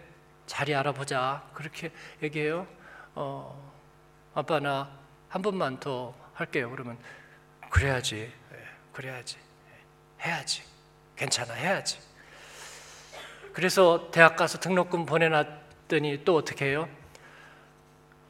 자리 0.46 0.74
알아보자. 0.74 1.42
그렇게 1.54 1.90
얘기해요. 2.22 2.66
어, 3.14 3.63
아빠 4.34 4.60
나 4.60 5.04
한 5.34 5.42
번만 5.42 5.80
더 5.80 6.14
할게요. 6.32 6.70
그러면 6.70 6.96
그래야지, 7.68 8.32
네, 8.52 8.58
그래야지, 8.92 9.36
네, 9.36 10.24
해야지, 10.24 10.62
괜찮아, 11.16 11.54
해야지. 11.54 11.98
그래서 13.52 14.12
대학 14.12 14.36
가서 14.36 14.60
등록금 14.60 15.06
보내놨더니 15.06 16.22
또 16.24 16.36
어떻게 16.36 16.66
해요? 16.66 16.88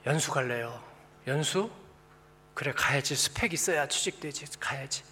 연수 0.06 0.30
갈래요. 0.30 0.82
연수? 1.26 1.70
그래 2.54 2.72
가야지. 2.74 3.14
스펙 3.16 3.52
있어야 3.52 3.86
취직되지. 3.86 4.58
가야지. 4.58 5.04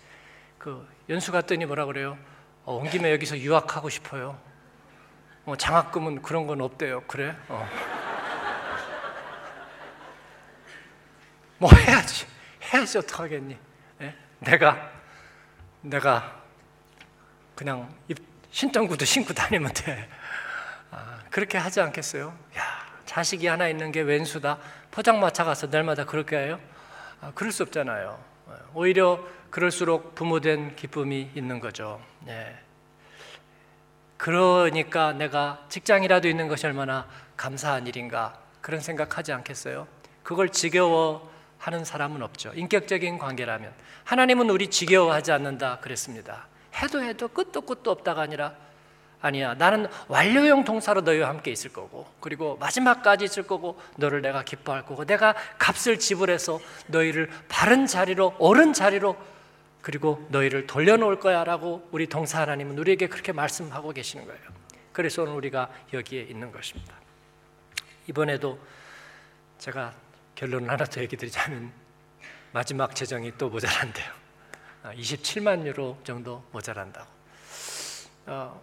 그 0.57 0.89
연수 1.11 1.31
갔더니 1.31 1.67
뭐라 1.67 1.85
그래요? 1.85 2.17
어, 2.65 2.77
온 2.77 2.89
김에 2.89 3.13
여기서 3.13 3.37
유학하고 3.37 3.91
싶어요. 3.91 4.41
어, 5.45 5.57
장학금은 5.57 6.23
그런 6.23 6.47
건 6.47 6.63
없대요. 6.63 7.03
그래? 7.03 7.37
어. 7.49 7.69
뭐 11.63 11.71
해야지. 11.71 12.27
해야지 12.61 12.99
어떡하겠니? 12.99 13.57
예? 14.01 14.17
내가 14.41 14.91
내가 15.81 16.43
그냥 17.55 17.89
신정구도 18.51 19.05
신고 19.05 19.33
다니면 19.33 19.73
돼. 19.73 20.09
아, 20.91 21.21
그렇게 21.31 21.59
하지 21.59 21.81
않겠어요? 21.81 22.37
야, 22.57 22.87
자식이 23.07 23.47
하나 23.47 23.69
있는 23.69 23.93
게 23.93 24.01
왼수다. 24.01 24.59
포장마차 24.91 25.45
가서 25.45 25.69
날마다 25.69 26.05
그렇게 26.05 26.37
해요? 26.37 26.59
아, 27.21 27.31
그럴 27.37 27.53
수 27.53 27.63
없잖아요. 27.63 28.19
오히려 28.75 29.25
그럴수록 29.51 30.17
부모된 30.17 30.75
기쁨이 30.75 31.31
있는 31.37 31.61
거죠. 31.61 32.03
네. 32.25 32.59
그러니까 34.17 35.13
내가 35.13 35.65
직장이라도 35.69 36.27
있는 36.27 36.49
것이 36.49 36.67
얼마나 36.67 37.07
감사한 37.37 37.87
일인가 37.87 38.37
그런 38.61 38.81
생각하지 38.81 39.33
않겠어요? 39.33 39.87
그걸 40.25 40.49
지겨워 40.49 41.32
하는 41.63 41.85
사람은 41.85 42.23
없죠. 42.23 42.53
인격적인 42.57 43.19
관계라면 43.19 43.73
하나님은 44.03 44.51
우리 44.51 44.69
지겨워하지 44.69 45.31
않는다 45.31 45.79
그랬습니다. 45.79 46.49
해도 46.75 47.01
해도 47.01 47.29
끝도 47.29 47.61
끝도 47.61 47.93
없다가 47.93 48.23
아니라 48.23 48.55
아니야. 49.21 49.55
나는 49.55 49.87
완료형 50.09 50.65
동사로 50.65 51.03
너희와 51.03 51.29
함께 51.29 51.53
있을 51.53 51.73
거고, 51.73 52.13
그리고 52.19 52.57
마지막까지 52.57 53.25
있을 53.27 53.45
거고, 53.45 53.81
너를 53.97 54.21
내가 54.21 54.43
기뻐할 54.43 54.85
거고, 54.85 55.05
내가 55.05 55.37
값을 55.61 56.01
지불해서 56.01 56.59
너희를 56.89 57.31
바른 57.49 57.87
자리로, 57.87 58.35
옳은 58.41 58.73
자리로, 58.73 59.17
그리고 59.81 60.27
너희를 60.31 60.67
돌려놓을 60.67 61.21
거야라고 61.21 61.89
우리 61.93 62.09
동사 62.09 62.41
하나님은 62.41 62.77
우리에게 62.77 63.07
그렇게 63.07 63.31
말씀하고 63.31 63.93
계시는 63.93 64.27
거예요. 64.27 64.41
그래서 64.93 65.23
오늘 65.23 65.35
우리가 65.35 65.71
여기에 65.93 66.23
있는 66.23 66.51
것입니다. 66.51 66.93
이번에도 68.09 68.59
제가 69.59 69.95
결론을 70.43 70.69
하나 70.69 70.85
더 70.85 71.01
얘기 71.01 71.17
드리자면 71.17 71.71
마지막 72.51 72.97
재정이 72.97 73.35
또 73.39 73.49
모자란대요. 73.49 74.11
27만 74.83 75.63
아, 75.63 75.67
유로 75.67 75.97
정도 76.03 76.45
모자란다고. 76.51 77.09
어, 78.27 78.61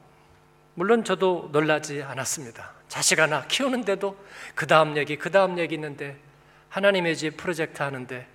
물론 0.74 1.06
저도 1.06 1.48
놀라지 1.54 2.04
않았습니다. 2.04 2.74
자식 2.90 3.20
하나 3.20 3.48
키우는데도 3.48 4.26
그 4.56 4.68
다음 4.68 4.98
얘기, 4.98 5.16
그 5.16 5.32
다음 5.32 5.58
얘기 5.58 5.76
있는데 5.76 6.20
하나님의 6.68 7.16
집 7.16 7.38
프로젝트 7.38 7.82
하는데 7.82 8.28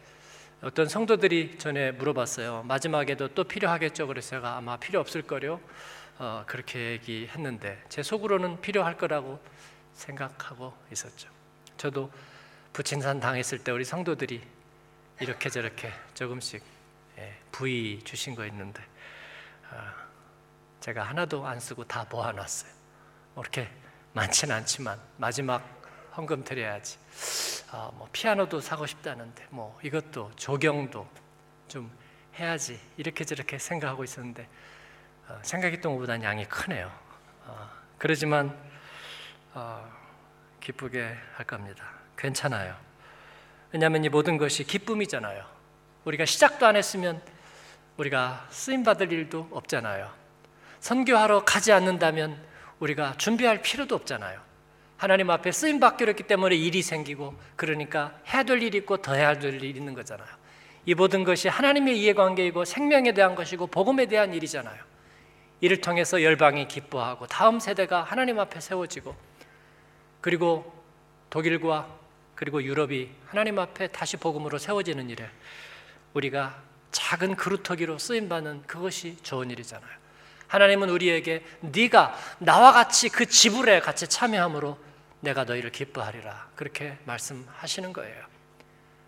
어떤 0.62 0.88
성도들이 0.88 1.58
전에 1.58 1.92
물어봤어요. 1.92 2.62
마지막에도 2.62 3.28
또 3.28 3.44
필요하겠죠. 3.44 4.06
그래서 4.06 4.30
제가 4.30 4.56
아마 4.56 4.78
필요 4.78 5.00
없을 5.00 5.20
거요. 5.20 5.60
어, 6.16 6.44
그렇게 6.46 6.92
얘기했는데 6.92 7.84
제 7.90 8.02
속으로는 8.02 8.62
필요할 8.62 8.96
거라고 8.96 9.38
생각하고 9.92 10.72
있었죠. 10.90 11.28
저도 11.76 12.10
부친산 12.74 13.20
당했을 13.20 13.62
때 13.62 13.70
우리 13.70 13.84
성도들이 13.84 14.42
이렇게 15.20 15.48
저렇게 15.48 15.92
조금씩 16.12 16.60
예, 17.18 17.38
부의 17.52 18.02
주신 18.02 18.34
거 18.34 18.44
있는데 18.46 18.82
어, 19.70 19.76
제가 20.80 21.04
하나도 21.04 21.46
안 21.46 21.60
쓰고 21.60 21.84
다 21.84 22.04
모아놨어요. 22.10 22.72
그렇게 23.36 23.70
많지는 24.12 24.56
않지만 24.56 25.00
마지막 25.18 25.62
헌금 26.16 26.42
드려야지. 26.42 26.98
아, 27.70 27.92
뭐 27.94 28.08
피아노도 28.12 28.60
사고 28.60 28.86
싶다는데 28.86 29.46
뭐 29.50 29.78
이것도 29.84 30.32
조경도 30.34 31.08
좀 31.68 31.96
해야지 32.34 32.80
이렇게 32.96 33.24
저렇게 33.24 33.56
생각하고 33.56 34.02
있었는데 34.02 34.48
어, 35.28 35.38
생각했던 35.42 35.92
것보다 35.92 36.20
양이 36.24 36.44
크네요. 36.44 36.90
어, 37.44 37.70
그러지만 37.98 38.58
어, 39.52 39.88
기쁘게 40.58 41.16
할 41.36 41.46
겁니다. 41.46 41.93
괜찮아요. 42.16 42.74
왜냐하면 43.72 44.04
이 44.04 44.08
모든 44.08 44.38
것이 44.38 44.64
기쁨이잖아요. 44.64 45.44
우리가 46.04 46.24
시작도 46.24 46.66
안 46.66 46.76
했으면 46.76 47.20
우리가 47.96 48.46
쓰임 48.50 48.84
받을 48.84 49.12
일도 49.12 49.48
없잖아요. 49.50 50.10
선교하러 50.80 51.44
가지 51.44 51.72
않는다면 51.72 52.38
우리가 52.78 53.14
준비할 53.16 53.62
필요도 53.62 53.94
없잖아요. 53.94 54.40
하나님 54.96 55.30
앞에 55.30 55.50
쓰임 55.52 55.80
받기로 55.80 56.10
했기 56.10 56.22
때문에 56.22 56.54
일이 56.56 56.82
생기고 56.82 57.34
그러니까 57.56 58.18
해야 58.32 58.42
될 58.42 58.62
일이 58.62 58.78
있고 58.78 58.98
더 58.98 59.14
해야 59.14 59.38
될 59.38 59.54
일이 59.54 59.70
있는 59.70 59.94
거잖아요. 59.94 60.28
이 60.86 60.94
모든 60.94 61.24
것이 61.24 61.48
하나님의 61.48 61.98
이해관계이고 62.00 62.64
생명에 62.64 63.12
대한 63.12 63.34
것이고 63.34 63.66
복음에 63.68 64.06
대한 64.06 64.34
일이잖아요. 64.34 64.78
이를 65.60 65.80
통해서 65.80 66.22
열방이 66.22 66.68
기뻐하고 66.68 67.26
다음 67.26 67.58
세대가 67.58 68.02
하나님 68.02 68.38
앞에 68.38 68.60
세워지고 68.60 69.14
그리고 70.20 70.72
독일과 71.30 71.88
그리고 72.34 72.62
유럽이 72.62 73.10
하나님 73.26 73.58
앞에 73.58 73.88
다시 73.88 74.16
복음으로 74.16 74.58
세워지는 74.58 75.10
일에 75.10 75.28
우리가 76.14 76.62
작은 76.92 77.36
그루터기로 77.36 77.98
쓰임 77.98 78.28
받는 78.28 78.62
그것이 78.66 79.16
좋은 79.22 79.50
일이잖아요. 79.50 79.90
하나님은 80.46 80.88
우리에게 80.90 81.44
네가 81.60 82.16
나와 82.38 82.72
같이 82.72 83.08
그 83.08 83.26
지불에 83.26 83.80
같이 83.80 84.06
참여함으로 84.06 84.78
내가 85.20 85.44
너희를 85.44 85.72
기뻐하리라 85.72 86.50
그렇게 86.54 86.96
말씀하시는 87.04 87.92
거예요. 87.92 88.24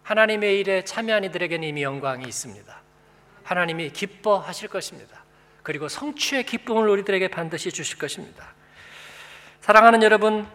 하나님의 0.03 0.61
일에 0.61 0.85
참여한 0.85 1.25
이들에게는 1.25 1.69
이미 1.69 1.83
영광이 1.83 2.25
있습니다. 2.27 2.81
하나님이 3.43 3.91
기뻐하실 3.91 4.69
것입니다. 4.69 5.25
그리고 5.63 5.89
성취의 5.89 6.45
기쁨을 6.45 6.89
우리들에게 6.89 7.29
반드시 7.29 7.73
주실 7.73 7.99
것입니다. 7.99 8.55
사랑하는 9.61 10.03
여러분, 10.03 10.47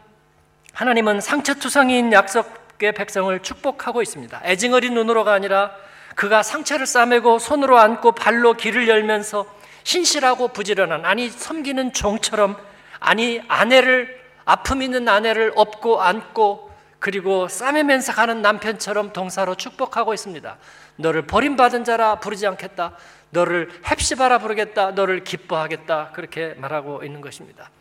하나님은 0.74 1.20
상처투성이인 1.20 2.14
약속 2.14 2.61
의 2.84 2.94
백성을 2.94 3.38
축복하고 3.40 4.02
있습니다. 4.02 4.42
애징어린 4.44 4.94
눈으로가 4.94 5.34
아니라 5.34 5.72
그가 6.16 6.44
상처를 6.44 6.86
싸매고 6.86 7.40
손으로 7.40 7.78
안고 7.78 8.14
발로 8.14 8.54
길을 8.54 8.88
열면서 8.88 9.46
신실하고 9.84 10.50
부지런한 10.50 11.06
아니 11.06 11.30
섬기는 11.30 11.94
종처럼 11.94 12.58
아니 13.00 13.42
아내를 13.48 14.22
아픔 14.46 14.82
있는 14.82 15.08
아내를 15.08 15.54
업고 15.56 16.02
안고 16.02 16.72
그리고 17.00 17.48
싸매면서 17.48 18.14
가는 18.14 18.42
남편처럼 18.42 19.12
동사로 19.12 19.56
축복하고 19.56 20.14
있습니다. 20.14 20.58
너를 20.98 21.24
버림받은 21.26 21.84
자라 21.84 22.20
부르지 22.20 22.46
않겠다. 22.46 22.94
너를 23.32 23.70
헵시바라 23.84 24.38
부르겠다. 24.38 24.92
너를 24.92 25.24
기뻐하겠다. 25.24 26.12
그렇게 26.14 26.54
말하고 26.58 27.04
있는 27.04 27.22
것입니다. 27.22 27.72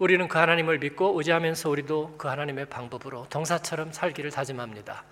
우리는 0.00 0.26
그 0.26 0.38
하나님을 0.38 0.78
믿고 0.78 1.16
의지하면서 1.16 1.70
우리도 1.70 2.16
그 2.18 2.26
하나님의 2.26 2.66
방법으로 2.66 3.28
동사처럼 3.30 3.92
살기를 3.92 4.32
다짐합니다. 4.32 5.04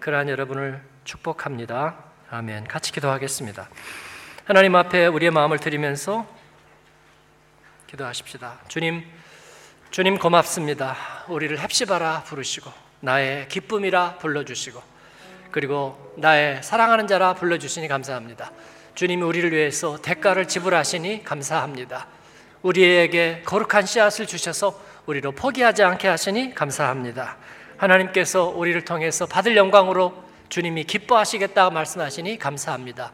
그러한 0.00 0.28
여러분을 0.28 0.82
축복합니다. 1.04 2.04
아멘. 2.30 2.64
같이 2.64 2.92
기도하겠습니다. 2.92 3.70
하나님 4.44 4.76
앞에 4.76 5.06
우리의 5.06 5.30
마음을 5.30 5.58
드리면서 5.58 6.26
기도하십시다. 7.86 8.60
주님, 8.68 9.02
주님 9.90 10.18
고맙습니다. 10.18 10.94
우리를 11.28 11.56
헵시바라 11.56 12.24
부르시고 12.24 12.70
나의 13.00 13.48
기쁨이라 13.48 14.18
불러주시고 14.18 14.82
그리고 15.50 16.14
나의 16.18 16.62
사랑하는 16.62 17.06
자라 17.06 17.32
불러주시니 17.32 17.88
감사합니다. 17.88 18.52
주님이 18.94 19.22
우리를 19.22 19.50
위해서 19.52 19.96
대가를 20.02 20.48
지불하시니 20.48 21.24
감사합니다. 21.24 22.17
우리에게 22.62 23.42
거룩한 23.44 23.86
씨앗을 23.86 24.26
주셔서 24.26 24.80
우리로 25.06 25.32
포기하지 25.32 25.82
않게 25.82 26.08
하시니 26.08 26.54
감사합니다. 26.54 27.36
하나님께서 27.76 28.48
우리를 28.48 28.84
통해서 28.84 29.26
받을 29.26 29.56
영광으로 29.56 30.12
주님이 30.48 30.84
기뻐하시겠다 30.84 31.70
말씀하시니 31.70 32.38
감사합니다. 32.38 33.12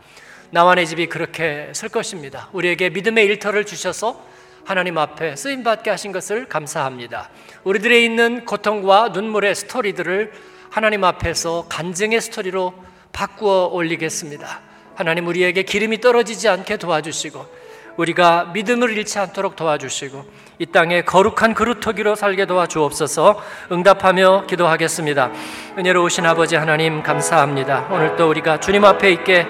나와 0.50 0.74
내 0.74 0.84
집이 0.84 1.06
그렇게 1.08 1.70
설 1.72 1.88
것입니다. 1.88 2.48
우리에게 2.52 2.90
믿음의 2.90 3.24
일터를 3.26 3.66
주셔서 3.66 4.24
하나님 4.64 4.96
앞에 4.96 5.36
쓰임 5.36 5.62
받게 5.62 5.90
하신 5.90 6.12
것을 6.12 6.46
감사합니다. 6.48 7.28
우리들의 7.64 8.04
있는 8.04 8.44
고통과 8.46 9.08
눈물의 9.08 9.54
스토리들을 9.54 10.32
하나님 10.70 11.04
앞에서 11.04 11.66
간증의 11.68 12.20
스토리로 12.20 12.74
바꾸어 13.12 13.66
올리겠습니다. 13.66 14.60
하나님 14.94 15.26
우리에게 15.26 15.64
기름이 15.64 16.00
떨어지지 16.00 16.48
않게 16.48 16.78
도와주시고 16.78 17.63
우리가 17.96 18.50
믿음을 18.52 18.90
잃지 18.96 19.18
않도록 19.18 19.56
도와주시고 19.56 20.24
이 20.58 20.66
땅에 20.66 21.02
거룩한 21.02 21.54
그루터기로 21.54 22.14
살게 22.14 22.46
도와주옵소서 22.46 23.40
응답하며 23.72 24.44
기도하겠습니다. 24.46 25.30
은혜로우신 25.78 26.26
아버지 26.26 26.56
하나님 26.56 27.02
감사합니다. 27.02 27.88
오늘 27.90 28.16
또 28.16 28.28
우리가 28.28 28.60
주님 28.60 28.84
앞에 28.84 29.10
있게 29.12 29.46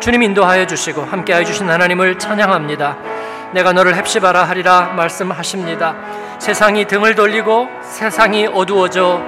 주님 0.00 0.22
인도하여 0.22 0.66
주시고 0.66 1.02
함께하여 1.02 1.44
주신 1.44 1.68
하나님을 1.68 2.18
찬양합니다. 2.18 2.98
내가 3.52 3.72
너를 3.72 3.94
헵시바라 3.94 4.44
하리라 4.44 4.92
말씀하십니다. 4.94 5.96
세상이 6.38 6.86
등을 6.86 7.14
돌리고 7.14 7.68
세상이 7.82 8.46
어두워져 8.46 9.22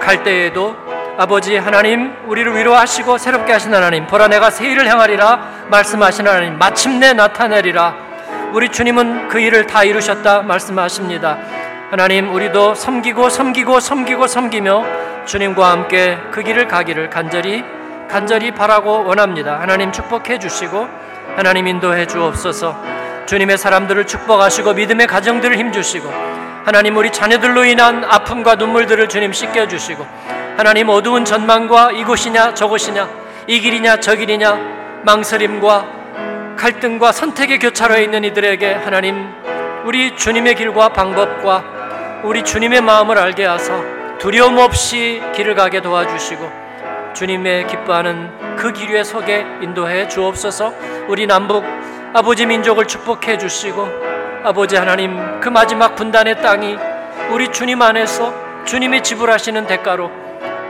갈 0.00 0.22
때에도 0.22 0.76
아버지 1.20 1.56
하나님 1.56 2.14
우리를 2.28 2.56
위로하시고 2.56 3.18
새롭게 3.18 3.52
하신 3.52 3.74
하나님 3.74 4.06
보라 4.06 4.28
내가 4.28 4.50
새 4.50 4.70
일을 4.70 4.86
행하리라 4.86 5.66
말씀하신 5.68 6.28
하나님 6.28 6.56
마침내 6.58 7.12
나타내리라. 7.12 7.92
우리 8.52 8.68
주님은 8.68 9.26
그 9.26 9.40
일을 9.40 9.66
다 9.66 9.82
이루셨다 9.82 10.42
말씀하십니다. 10.42 11.36
하나님 11.90 12.32
우리도 12.32 12.76
섬기고 12.76 13.30
섬기고 13.30 13.80
섬기고 13.80 14.28
섬기며 14.28 14.84
주님과 15.26 15.72
함께 15.72 16.16
그 16.30 16.44
길을 16.44 16.68
가기를 16.68 17.10
간절히 17.10 17.64
간절히 18.08 18.52
바라고 18.52 19.04
원합니다. 19.04 19.58
하나님 19.58 19.90
축복해 19.90 20.38
주시고 20.38 20.88
하나님 21.34 21.66
인도해 21.66 22.06
주옵소서. 22.06 22.76
주님의 23.26 23.58
사람들을 23.58 24.06
축복하시고 24.06 24.74
믿음의 24.74 25.08
가정들을 25.08 25.58
힘주시고 25.58 26.08
하나님 26.64 26.96
우리 26.96 27.10
자녀들로 27.10 27.64
인한 27.64 28.04
아픔과 28.04 28.54
눈물들을 28.54 29.08
주님 29.08 29.32
씻겨 29.32 29.66
주시고 29.66 30.06
하나님 30.58 30.88
어두운 30.88 31.24
전망과 31.24 31.92
이곳이냐 31.92 32.54
저곳이냐 32.54 33.08
이 33.46 33.60
길이냐 33.60 34.00
저 34.00 34.16
길이냐 34.16 35.02
망설임과 35.04 36.56
갈등과 36.56 37.12
선택의 37.12 37.60
교차로에 37.60 38.02
있는 38.02 38.24
이들에게 38.24 38.72
하나님 38.74 39.32
우리 39.84 40.16
주님의 40.16 40.56
길과 40.56 40.88
방법과 40.88 42.22
우리 42.24 42.42
주님의 42.42 42.80
마음을 42.80 43.16
알게 43.16 43.44
하사 43.44 43.80
두려움 44.18 44.58
없이 44.58 45.22
길을 45.36 45.54
가게 45.54 45.80
도와주시고 45.80 46.50
주님의 47.14 47.68
기뻐하는 47.68 48.56
그 48.56 48.72
길 48.72 48.90
위에 48.90 49.04
서게 49.04 49.46
인도해 49.62 50.08
주옵소서. 50.08 50.74
우리 51.06 51.28
남북 51.28 51.64
아버지 52.12 52.44
민족을 52.46 52.86
축복해 52.86 53.38
주시고 53.38 53.88
아버지 54.42 54.74
하나님 54.74 55.38
그 55.38 55.48
마지막 55.48 55.94
분단의 55.94 56.42
땅이 56.42 56.76
우리 57.30 57.52
주님 57.52 57.80
안에서 57.80 58.34
주님이 58.64 59.04
지불하시는 59.04 59.68
대가로 59.68 60.10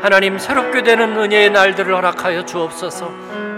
하나님 0.00 0.38
새롭게 0.38 0.82
되는 0.84 1.18
은혜의 1.18 1.50
날들을 1.50 1.92
허락하여 1.92 2.44
주옵소서. 2.44 3.10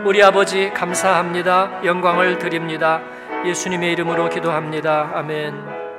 우리 0.05 0.23
아버지 0.23 0.71
감사합니다. 0.71 1.85
영광을 1.85 2.39
드립니다. 2.39 3.03
예수님의 3.45 3.93
이름으로 3.93 4.31
기도합니다. 4.31 5.11
아멘. 5.15 5.90